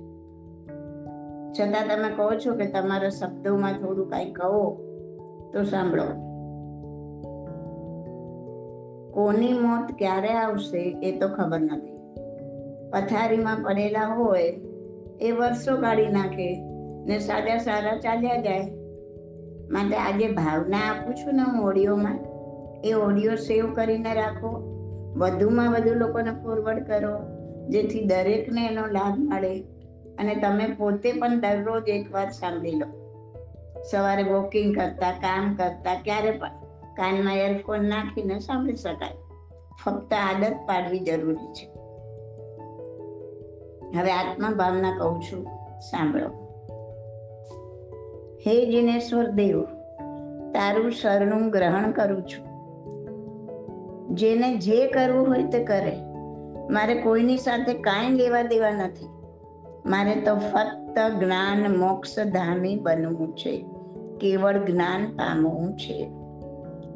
[1.54, 4.76] છતાં તમે કહો છો કે તમારા શબ્દોમાં થોડું કાંઈ કહો
[5.54, 6.04] તો સાંભળો.
[9.12, 12.00] કોની મોત ક્યારે આવશે એ તો ખબર નથી.
[12.90, 14.60] પથારીમાં પડેલા હોય
[15.22, 16.64] એ વર્ષો કાઢી નાખે
[17.06, 18.79] ને સાદા સારા ચાલ્યા જાય
[19.70, 22.20] માટે આજે ભાવના આપું છું ને હું ઓડિયોમાં.
[22.84, 24.70] એ ઓડિયો સેવ કરીને રાખો.
[25.18, 27.20] વધુમાં વધુ લોકોને ફોરવર્ડ કરો,
[27.70, 29.60] જેથી દરેકને એનો લાભ મળે.
[30.20, 33.00] અને તમે પોતે પણ દરરોજ એકવાર સાંભળી લો.
[33.92, 36.50] સવારે વોકિંગ કરતા, કામ કરતા, ક્યારે પણ.
[36.96, 39.12] કાનમાં એરફોન નાખીને સાંભળી શકાય.
[39.86, 41.70] ફક્ત આદત પાડવી જરૂરી છે.
[44.00, 45.44] હવે આત્મા ભાવના કહું છું,
[45.80, 46.49] સાંભળો.
[48.48, 49.64] હે જિનેશ્વર દેવ,
[50.52, 52.50] તારું શરણું ગ્રહણ કરું છું.
[54.16, 55.96] જેને જે કરવું હોય તે કરે.
[56.70, 59.06] મારે કોઈની સાથે કાંઈ લેવા દેવા નથી.
[59.86, 63.66] મારે તો ફક્ત જ્ઞાન મોક્ષધામી બનવું છે.
[64.22, 66.10] કેવળ જ્ઞાન પામવું છે.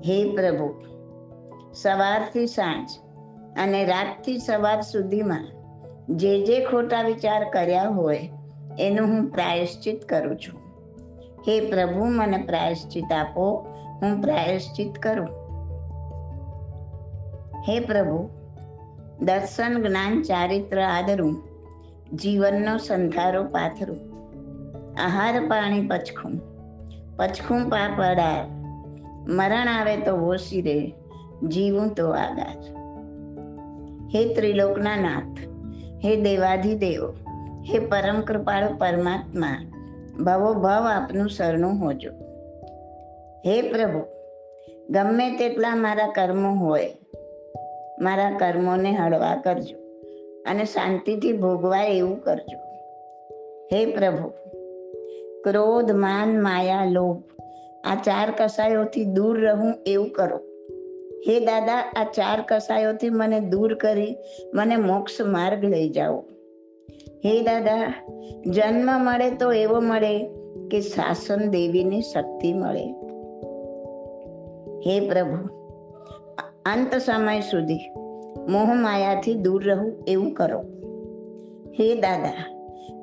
[0.05, 0.73] હે પ્રભુ,
[1.73, 2.89] સવારથી સાંજ
[3.59, 5.47] અને રાતથી સવાર સુધીમાં
[6.09, 8.29] જે જે ખોટા વિચાર કર્યા હોય,
[8.79, 10.62] એનું હું પ્રાયશ્ચિત કરું છું.
[11.47, 13.65] હે પ્રભુ, મને પ્રાયશ્ચિત આપો,
[14.01, 15.27] હું પ્રાયશ્ચિત કરું.
[17.69, 18.29] હે પ્રભુ,
[19.21, 21.43] દર્શન, જ્ઞાન, ચારિત્ર આદરું,
[22.13, 23.97] જીવનનો સંધારો પાથરું.
[24.99, 26.53] આહાર, પાણી, પચખું.
[27.17, 28.47] પચખું પાપડાર
[29.27, 30.93] મરણ આવે તો ઓછી રે,
[31.47, 32.57] જીવું તો આગાર
[34.15, 35.37] હે ત્રિલોકના નાથ,
[36.05, 37.09] હે દેવાધિદેવ,
[37.65, 39.72] હે પરમ કૃપાળુ પરમાત્મા
[40.19, 42.11] ભવો ભવ આપનું સરનું હોજો.
[43.45, 43.99] હે પ્રભુ,
[44.89, 46.91] ગમે તેટલા મારા કર્મો હોય,
[47.99, 49.77] મારા કર્મોને હળવા કરજો
[50.45, 52.57] અને શાંતિથી ભોગવાય એવું કરજો.
[53.73, 54.29] હે પ્રભુ,
[55.43, 57.21] ક્રોધ, માન, માયા, લોભ,
[57.83, 60.37] આ ચાર કસાયોથી દૂર રહું એવું કરો.
[61.27, 64.15] હે દાદા, આ ચાર કસાયોથી મને દૂર કરી
[64.53, 66.23] મને મોક્ષ માર્ગ લઈ જાઓ.
[67.25, 67.93] હે દાદા,
[68.47, 70.29] જન્મ મળે તો એવો મળે
[70.71, 72.85] કે શાસન દેવીની શક્તિ મળે.
[74.87, 75.47] હે પ્રભુ,
[76.65, 77.79] અંત સમય સુધી
[78.49, 80.59] મોહ માયાથી દૂર રહું એવું કરો.
[81.79, 82.33] હે દાદા,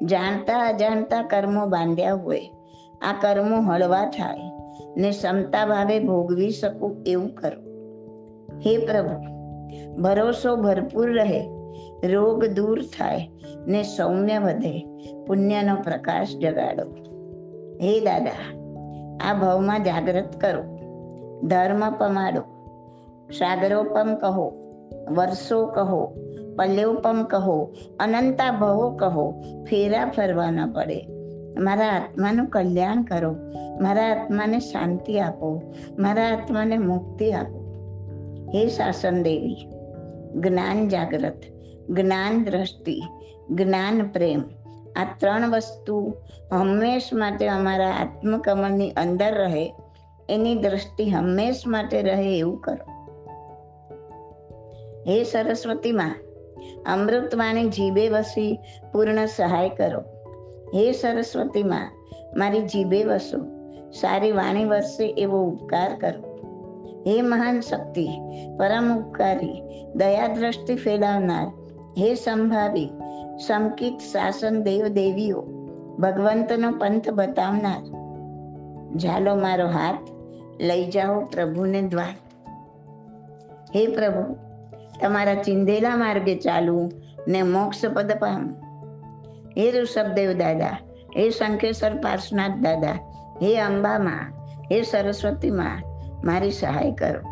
[0.07, 2.41] જાણતા અજાણતા કર્મો બાંધ્યા હોય,
[3.01, 4.39] આ કર્મો હળવા થાય
[4.97, 7.61] ને ક્ષમતા ભાવે ભોગવી શકું એવું કરો.
[8.59, 9.17] હે પ્રભુ,
[10.03, 11.60] ભરોસો ભરપૂર રહે
[12.05, 13.29] રોગ દૂર થાય
[13.67, 14.87] ને સૌમ્ય વધે,
[15.27, 16.83] પુણ્યનો પ્રકાશ જગાડો.
[17.81, 18.57] હે દાદા,
[19.25, 20.63] આ ભાવમાં જાગૃત કરો.
[21.43, 22.41] ધર્મ પમાડો.
[23.39, 24.53] સાગરોપમ કહો,
[25.09, 26.15] વર્ષો કહો
[26.57, 29.31] પલ્યોપમ કહો અનંતા ભવો કહો,
[29.65, 31.07] ફેરા ફરવા ન પડે.
[31.59, 33.37] મારા આત્માનું કલ્યાણ કરો.
[33.81, 35.63] મારા આત્માને શાંતિ આપો.
[35.99, 37.61] મારા આત્માને મુક્તિ આપો.
[38.55, 39.57] હે શાસન દેવી
[40.35, 41.41] જ્ઞાન જાગ્રત.
[41.91, 43.03] જ્ઞાન દ્રષ્ટિ,
[43.51, 44.43] જ્ઞાન પ્રેમ.
[44.97, 46.15] આ ત્રણ વસ્તુ
[46.53, 49.75] હંમેશ માટે અમારા આત્મકમળની અંદર રહે,
[50.29, 52.93] એની દ્રષ્ટિ હંમેશ માટે રહે એવું કરો.
[55.09, 56.15] હે સરસ્વતી માં,
[56.87, 58.59] અમૃતવાણી જીભે વસી
[58.93, 60.01] પૂર્ણ સહાય કરો.
[60.75, 61.93] હે સરસ્વતી માં,
[62.37, 63.39] મારી જીભે વસો,
[63.91, 66.31] સારી વાણી વરસે એવો ઉપકાર કરો.
[67.07, 68.09] હે મહાન શક્તિ,
[68.59, 69.63] પરમ ઉપકારી,
[69.95, 71.60] દયા દ્રષ્ટિ ફેલાવનાર
[71.99, 72.91] હે સંભાવી,
[73.47, 75.43] સમકિત શાસન દેવ દેવીઓ,
[75.99, 77.83] ભગવંતનો પંથ બતાવનાર.
[78.99, 80.09] ઝાલો મારો હાથ,
[80.61, 82.15] લઈ જાઓ પ્રભુને દ્વાર.
[83.77, 84.37] હે પ્રભુ,
[85.01, 86.93] તમારા ચિંધેલા માર્ગે ચાલવું
[87.29, 88.55] ને મોક્ષ પદ પામવું
[89.59, 90.79] હે ઋષભદેવ દાદા,
[91.17, 92.93] હે શંખેશ્વર પાર્શનાથ દાદા,
[93.43, 94.33] હે અંબામાં
[94.73, 95.83] હે સરસ્વતી માં,
[96.25, 97.29] મારી સહાય કરો.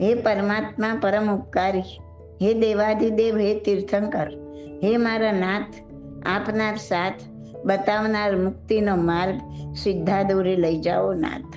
[0.00, 1.82] હે પરમાત્મા પરમ ઉપકારી.
[2.42, 4.28] હે દેવાધિદેવ હે તીર્થંકર,
[4.84, 5.74] હે મારા નાથ,
[6.26, 7.12] આપનાર સાથ,
[7.64, 9.40] બતાવનાર મુક્તિનો માર્ગ
[9.74, 11.56] સીધા દોરી લઈ જાઓ નાથ.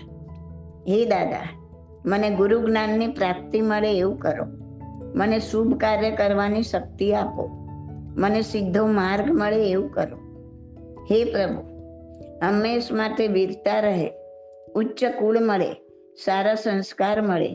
[0.89, 1.41] હે દાદા,
[2.05, 4.45] મને ગુરુ જ્ઞાનની પ્રાપ્તિ મળે એવું કરો.
[5.15, 7.49] મને શુભ કાર્ય કરવાની શક્તિ આપો.
[8.17, 10.17] મને સીધો માર્ગ મળે એવું કરો.
[11.11, 11.61] હે પ્રભુ,
[12.43, 14.11] હંમેશ માટે વીરતા રહે.
[14.75, 15.73] ઉચ્ચ કુળ મળે,
[16.25, 17.53] સારા સંસ્કાર મળે,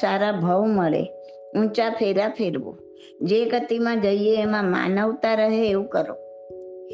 [0.00, 1.12] સારા ભાવ મળે
[1.56, 2.76] ઊંચા ફેરા ફેરવો.
[3.20, 6.14] જે ગતિમાં જઈએ એમાં માનવતા રહે એવું કરો.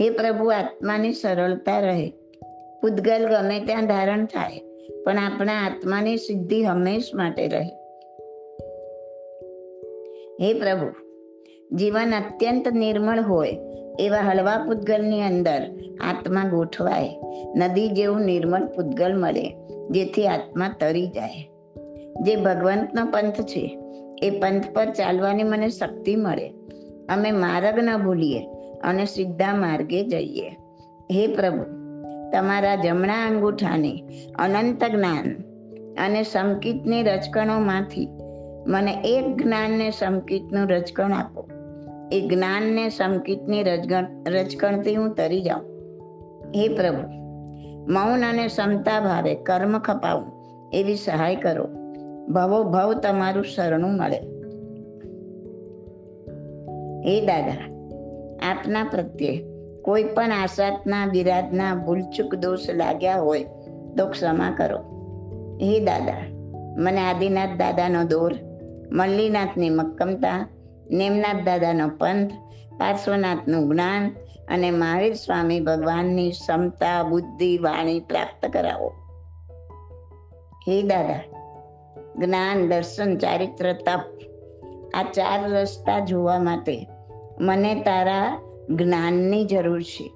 [0.01, 2.13] હે પ્રભુ, આત્માની સરળતા રહે.
[2.83, 4.61] પૂતગલ ગમે ત્યાં ધારણ થાય,
[5.05, 7.69] પણ આપણા આત્માની સિદ્ધિ હંમેશ માટે રહે.
[10.43, 10.91] હે પ્રભુ,
[11.77, 13.59] જીવન અત્યંત નિર્મળ હોય,
[13.99, 15.63] એવા હળવા પૂતગલની અંદર
[16.01, 17.09] આત્મા ગોઠવાય.
[17.57, 19.57] નદી જેવું નિર્મળ પૂતગલ મળે,
[19.91, 21.49] જેથી આત્મા તરી જાય.
[22.23, 23.79] જે ભગવંતનો પંથ છે
[24.23, 26.49] એ પંથ પર ચાલવાની મને શક્તિ મળે.
[27.09, 28.47] અમે માર્ગ ન ભૂલીએ
[28.85, 30.49] અને સીધા માર્ગે જઈએ.
[31.13, 31.63] હે પ્રભુ,
[32.33, 34.03] તમારા જમણા અંગૂઠાને
[34.39, 35.35] અનંત જ્ઞાન
[36.05, 38.09] અને સંકિતની રચકણોમાંથી
[38.67, 41.49] મને એક જ્ઞાનને સંકિતનું રચકણ આપો.
[42.13, 45.63] એ જ્ઞાનને સંકિતની રચગણ રચકણથી હું તરી જાઉં.
[46.57, 47.09] હે પ્રભુ,
[47.93, 50.33] મૌન અને ક્ષમતા ભાવે કર્મ ખપાવું
[50.73, 51.69] એવી સહાય કરો.
[52.29, 54.19] ભવો ભવ તમારું શરણું મળે.
[57.05, 57.71] હે દાદા,
[58.51, 59.45] આપના પ્રત્યે
[59.83, 63.45] કોઈ પણ આસાતના વિરાજના ભૂલચૂક દોષ લાગ્યા હોય
[63.99, 64.79] તો ક્ષમા કરો.
[65.63, 66.15] હે દાદા,
[66.79, 68.33] મને આદિનાથ દાદાનો દોર,
[68.93, 70.49] મલ્લીનાથની મક્કમતા,
[70.91, 72.31] નેમનાથ દાદાનો પંથ,
[72.79, 74.11] પાર્શ્વનાથનું જ્ઞાન
[74.49, 78.93] અને મહાવીર સ્વામી ભગવાનની ક્ષમતા, બુદ્ધિ, વાણી પ્રાપ્ત કરાવો.
[80.69, 81.42] હે દાદા
[82.17, 84.01] જ્ઞાન, દર્શન, ચારિત્ર, તપ.
[84.95, 86.89] આ ચાર રસ્તા જોવા માટે
[87.41, 88.39] મને તારા
[88.71, 90.11] જ્ઞાનની જરૂર છે.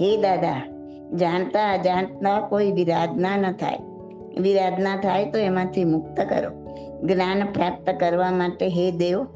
[0.00, 0.68] હે દાદા,
[1.14, 3.78] જાણતા અજાણતા કોઈ વિરાધના ન થાય.
[4.40, 6.62] વિરાધના થાય તો એમાંથી મુક્ત કરો.
[7.02, 9.26] જ્ઞાન પ્રાપ્ત કરવા માટે હે દેવ,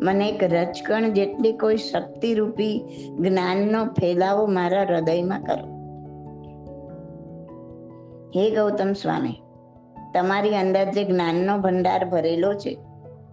[0.00, 2.84] મને એક રચકણ જેટલી કોઈ શક્તિરૂપી
[3.20, 5.76] જ્ઞાનનો ફેલાવો મારા હૃદયમાં કરો.
[8.36, 9.42] હે ગૌતમ સ્વામી
[10.16, 12.78] તમારી અંદર જે જ્ઞાનનો ભંડાર ભરેલો છે,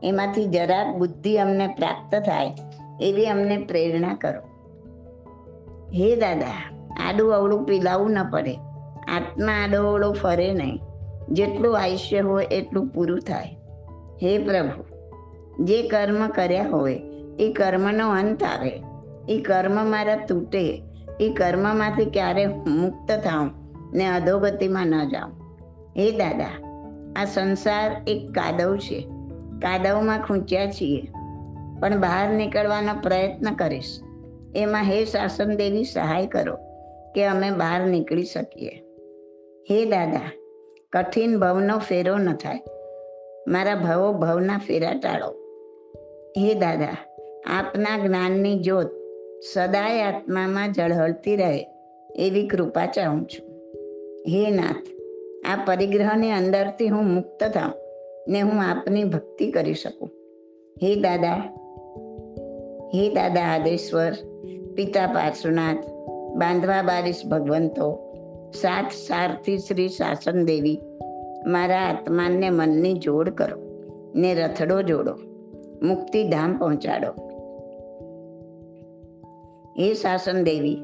[0.03, 2.55] એમાંથી જરાક બુદ્ધિ અમને પ્રાપ્ત થાય
[3.01, 4.41] એવી અમને પ્રેરણા કરો.
[5.93, 6.71] હે દાદા,
[7.07, 8.53] આડું અવળું પીલાવું ન પડે.
[9.07, 10.79] આત્મા આડો અવળો ફરે નહીં.
[11.29, 13.57] જેટલું આયુષ્ય હોય એટલું પૂરું થાય.
[14.23, 14.84] હે પ્રભુ,
[15.65, 17.01] જે કર્મ કર્યા હોય,
[17.39, 18.84] એ કર્મનો અંત આવે.
[19.29, 20.84] એ કર્મ મારા તૂટે.
[21.19, 23.49] એ કર્મમાંથી ક્યારે મુક્ત થાઉં
[23.93, 25.31] ને અધોગતિમાં ન જાઉં.
[25.97, 26.72] હે દાદા
[27.16, 28.99] આ સંસાર એક કાદવ છે.
[29.61, 31.01] કાદવમાં ખૂંચ્યા છીએ.
[31.80, 33.99] પણ બહાર નીકળવાનો પ્રયત્ન કરીશ.
[34.55, 36.57] એમાં હે શાસન દેવી, સહાય કરો
[37.16, 38.84] કે અમે બહાર નીકળી શકીએ.
[39.72, 40.32] હે દાદા,
[40.91, 42.59] કઠિન ભવનો ફેરો ન થાય.
[43.47, 45.32] મારા ભવો ભવના ફેરા ટાળો.
[46.38, 46.97] હે દાદા,
[47.45, 48.91] આપના જ્ઞાનની જ્યોત
[49.53, 51.68] સદાય આત્મામાં ઝળહળતી રહે
[52.16, 53.49] એવી કૃપા ચાહું છું.
[54.28, 54.92] હે નાથ
[55.45, 57.73] આ પરિગ્રહની અંદરથી હું મુક્ત થાઉં
[58.31, 60.09] ને હું આપની ભક્તિ કરી શકું.
[60.83, 61.33] હે દાદા
[62.95, 64.11] હે દાદા આદેશ્વર,
[64.75, 65.77] પિતા પાર્શ્વનાથ,
[66.35, 68.15] બાંધવા બારીશ ભગવંતો,
[68.55, 70.79] સાત સારથી શ્રી શાસન દેવી,
[71.45, 73.59] મારા આત્માને મનની જોડ કરો
[74.15, 75.15] ને રથડો જોડો
[75.83, 77.11] મુક્તિધામ પહોંચાડો.
[79.79, 80.75] હે શાસન દેવી,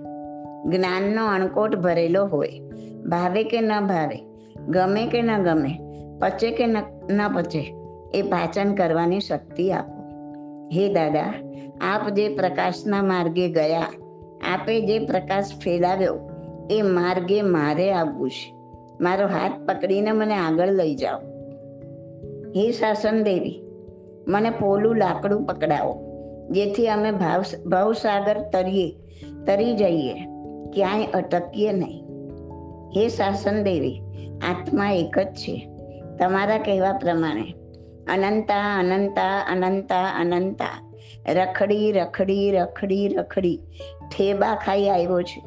[0.66, 2.60] જ્ઞાનનો અણકોટ ભરેલો હોય,
[3.06, 4.29] ભાવે કે ન ભાવે
[4.68, 5.80] ગમે કે ન ગમે,
[6.20, 6.66] પચે કે
[7.12, 7.76] ન પચે,
[8.14, 10.00] એ પાચન કરવાની શક્તિ આપો.
[10.74, 11.34] હે દાદા,
[11.82, 13.84] આપ જે પ્રકાશના માર્ગે ગયા,
[14.54, 16.20] આપે જે પ્રકાશ ફેલાવ્યો,
[16.72, 18.54] એ માર્ગે મારે આવવું છે.
[19.02, 21.18] મારો હાથ પકડીને મને આગળ લઈ જાઓ.
[22.56, 23.62] હે શાસન દેવી
[24.28, 26.06] મને પોલું લાકડું પકડાવો,
[26.52, 28.92] જેથી અમે ભાવ, ભાવસાગર તરીએ,
[29.46, 30.14] તરી જઈએ,
[30.74, 32.04] ક્યાંય અટકીએ નહીં.
[32.98, 34.02] હે શાસન દેવી
[34.48, 35.70] આત્મા એક જ છે.
[36.20, 37.54] તમારા કહેવા પ્રમાણે.
[38.08, 40.94] અનંતા અનંતા અનંતા અનંતા.
[41.30, 43.60] રખડી રખડી રખડી રખડી.
[44.18, 45.44] ઠેબા ખાઈ આવ્યો છે.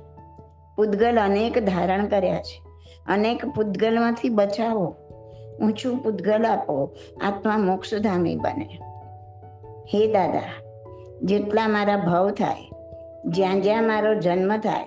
[0.76, 2.62] પૂદગલ અનેક ધારણ કર્યા છે.
[3.06, 4.96] અનેક પૂદગલમાંથી બચાવો.
[5.62, 6.96] ઊંચું પૂદગલ આપો.
[7.20, 8.78] આત્મા મોક્ષધામી બને.
[9.94, 10.42] હે દાદા,
[11.22, 12.70] જેટલા મારા ભાવ થાય,
[13.24, 14.84] જ્યાં જ્યાં મારો જન્મ થાય,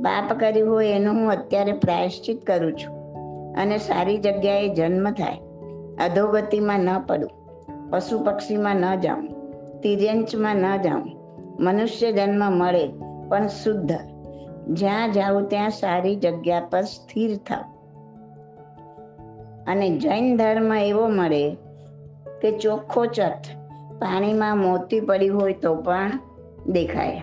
[0.00, 2.99] બાપ કર્યું હોય એનું હું અત્યારે પ્રાયશ્ચિત કરું છું.
[3.54, 5.38] અને સારી જગ્યાએ જન્મ થાય.
[6.08, 7.30] અધોગતિમાં ન પડું.
[7.90, 9.28] પશુ પક્ષીમાં ન જાઉં.
[9.80, 11.10] તિર્યંચમાં ન જાઉં.
[11.60, 12.88] મનુષ્ય જન્મ મળે
[13.28, 13.92] પણ શુદ્ધ.
[14.68, 17.64] જ્યાં જાઉં ત્યાં સારી જગ્યા પર સ્થિર થાવ
[19.66, 21.56] અને જૈન ધર્મ એવો મળે
[22.42, 23.42] કે ચોખ્ખો ચટ
[23.98, 26.12] પાણીમાં મોતી પડી હોય તો પણ
[26.66, 27.22] દેખાય.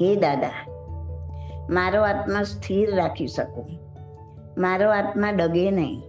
[0.00, 0.50] હે દાદા,
[1.70, 3.89] મારો આત્મા સ્થિર રાખી શકું.
[4.58, 6.02] મારો આત્મા ડગે નહીં.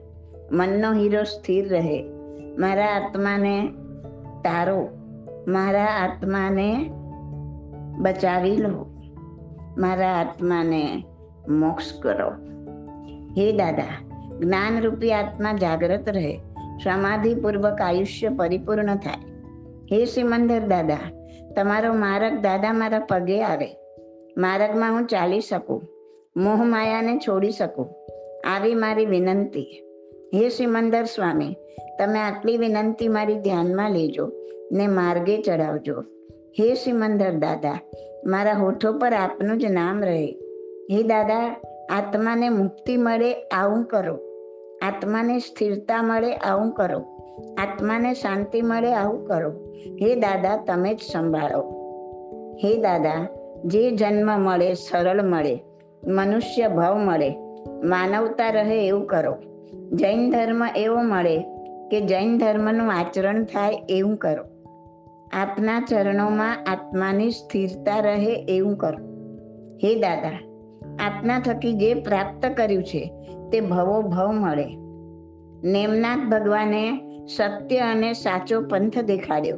[0.52, 2.04] મનનો હીરો સ્થિર રહે.
[2.58, 3.68] મારા આત્માને
[4.44, 4.89] તારો.
[5.48, 6.92] મારા આત્માને
[7.98, 8.86] બચાવી લો.
[9.78, 11.04] મારા આત્માને
[11.50, 12.32] મોક્ષ કરો.
[13.38, 14.08] હે દાદા,
[14.39, 16.39] જ્ઞાનરૂપી આત્મા જાગ્રત રહે.
[16.84, 19.32] સમાધિપૂર્વક આયુષ્ય પરિપૂર્ણ થાય.
[19.92, 20.98] હે સિમંદર દાદા,
[21.56, 23.68] તમારો માર્ગ દાદા મારા પગે આવે.
[24.38, 25.82] માર્ગમાં હું ચાલી શકું.
[26.38, 27.96] મોહ માયાને છોડી શકું.
[28.46, 29.84] આવી મારી વિનંતી.
[30.34, 31.56] હે સિમંદર સ્વામી,
[32.00, 34.32] તમે આટલી વિનંતી મારી ધ્યાનમાં લેજો
[34.72, 36.02] ને માર્ગે ચડાવજો
[36.60, 37.80] હે સિમંદર દાદા,
[38.26, 40.28] મારા હોઠો પર આપનું જ નામ રહે.
[40.92, 44.20] હે દાદા, આત્માને મુક્તિ મળે આવું કરો.
[44.82, 47.00] આત્માને સ્થિરતા મળે આવું કરો.
[47.58, 49.50] આત્માને શાંતિ મળે આવું કરો.
[50.02, 51.62] હે દાદા, તમે જ સંભાળો.
[52.64, 53.28] હે દાદા,
[53.66, 55.60] જે જન્મ મળે સરળ મળે,
[56.08, 57.30] મનુષ્ય ભાવ મળે.
[57.68, 59.36] માનવતા રહે એવું કરો.
[59.91, 61.38] જૈન ધર્મ એવો મળે
[61.91, 64.43] કે જૈન ધર્મનું આચરણ થાય એવું કરો.
[65.34, 68.99] આપના ચરણોમાં આત્માની સ્થિરતા રહે એવું કરો.
[69.84, 70.32] હે દાદા,
[70.99, 73.14] આપના થકી જે પ્રાપ્ત કર્યું છે
[73.51, 74.68] તે ભવો ભવ મળે.
[75.72, 77.01] નેમનાથ ભગવાને
[77.38, 79.57] સત્ય અને સાચો પંથ દેખાડ્યો.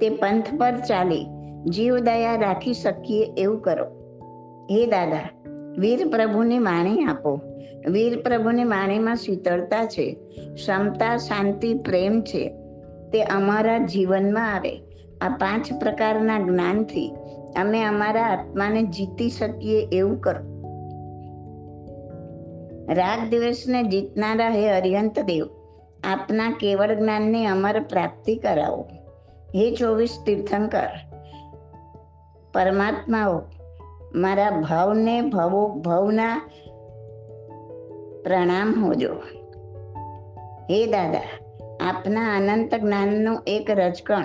[0.00, 1.26] તે પંથ પર ચાલી
[1.68, 3.84] જીવદયા રાખી શકીએ એવું કરો.
[4.70, 5.33] હે દાદા
[5.78, 7.40] વીર પ્રભુની વાણી આપો.
[7.88, 10.16] વીર પ્રભુની વાણીમાં શીતળતા છે,
[10.54, 12.48] ક્ષમતા, શાંતિ, પ્રેમ છે.
[13.12, 14.82] તે અમારા જીવનમાં આવે.
[15.20, 17.12] આ પાંચ પ્રકારના જ્ઞાનથી
[17.56, 20.54] અમે અમારા આત્માને જીતી શકીએ એવું કરો.
[22.94, 25.48] રાગ દિવસને જીતનારા હે અરિયંત દેવ.
[26.04, 28.88] આપના કેવળ જ્ઞાનને અમર પ્રાપ્તિ કરાવો.
[29.54, 30.88] હે ચોવીસ તીર્થંકર,
[32.54, 33.42] પરમાત્માઓ
[34.14, 36.50] મારા ભાવને ભવો ભવના
[38.24, 39.14] પ્રણામ હોજો.
[40.70, 41.20] હે દાદા,
[41.80, 44.24] આપના અનંત જ્ઞાનનું એક રજકણ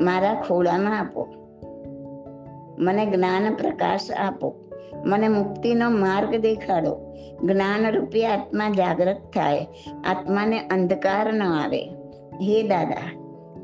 [0.00, 1.28] મારા ખોળામાં આપો.
[2.78, 4.54] મને જ્ઞાન પ્રકાશ આપો.
[5.06, 7.00] મને મુક્તિનો માર્ગ દેખાડો.
[7.42, 9.66] જ્ઞાન રૂપી આત્મા જાગૃત થાય.
[10.04, 11.82] આત્માને અંધકાર ન આવે.
[12.42, 13.12] હે દાદા,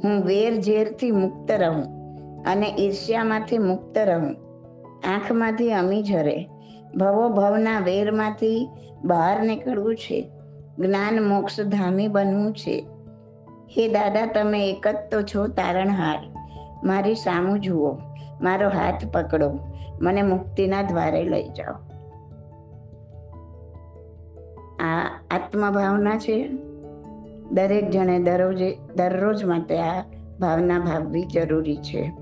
[0.04, 1.84] હું વેર ઝેરથી મુક્ત રહું
[2.44, 4.49] અને ઈર્ષ્યામાંથી મુક્ત રહું.
[5.04, 6.48] આંખમાંથી અમી ઝરે.
[6.96, 8.68] ભવો ભવના વેરમાંથી
[9.04, 10.30] બહાર નીકળવું છે.
[10.78, 12.86] જ્ઞાન મોક્ષ ધામી બનવું છે.
[13.70, 16.18] હે દાદા, તમે એક જ તો છો તારણહાર
[16.84, 17.98] મારી સામું જુઓ,
[18.42, 19.58] મારો હાથ પકડો,
[20.02, 21.74] મને મુક્તિના દ્વારે લઈ જાઓ.
[24.78, 26.48] આ આત્મભાવના છે?
[27.50, 30.02] દરેક જણે દરરોજે દરરોજ માટે આ
[30.40, 32.12] ભાવના ભાવવી જરૂરી છે.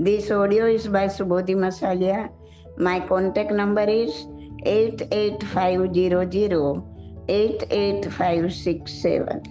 [0.00, 2.30] This audio is by Subodhi Masalia.
[2.76, 4.28] My contact number is
[4.64, 6.84] 88500
[7.28, 9.42] 88567.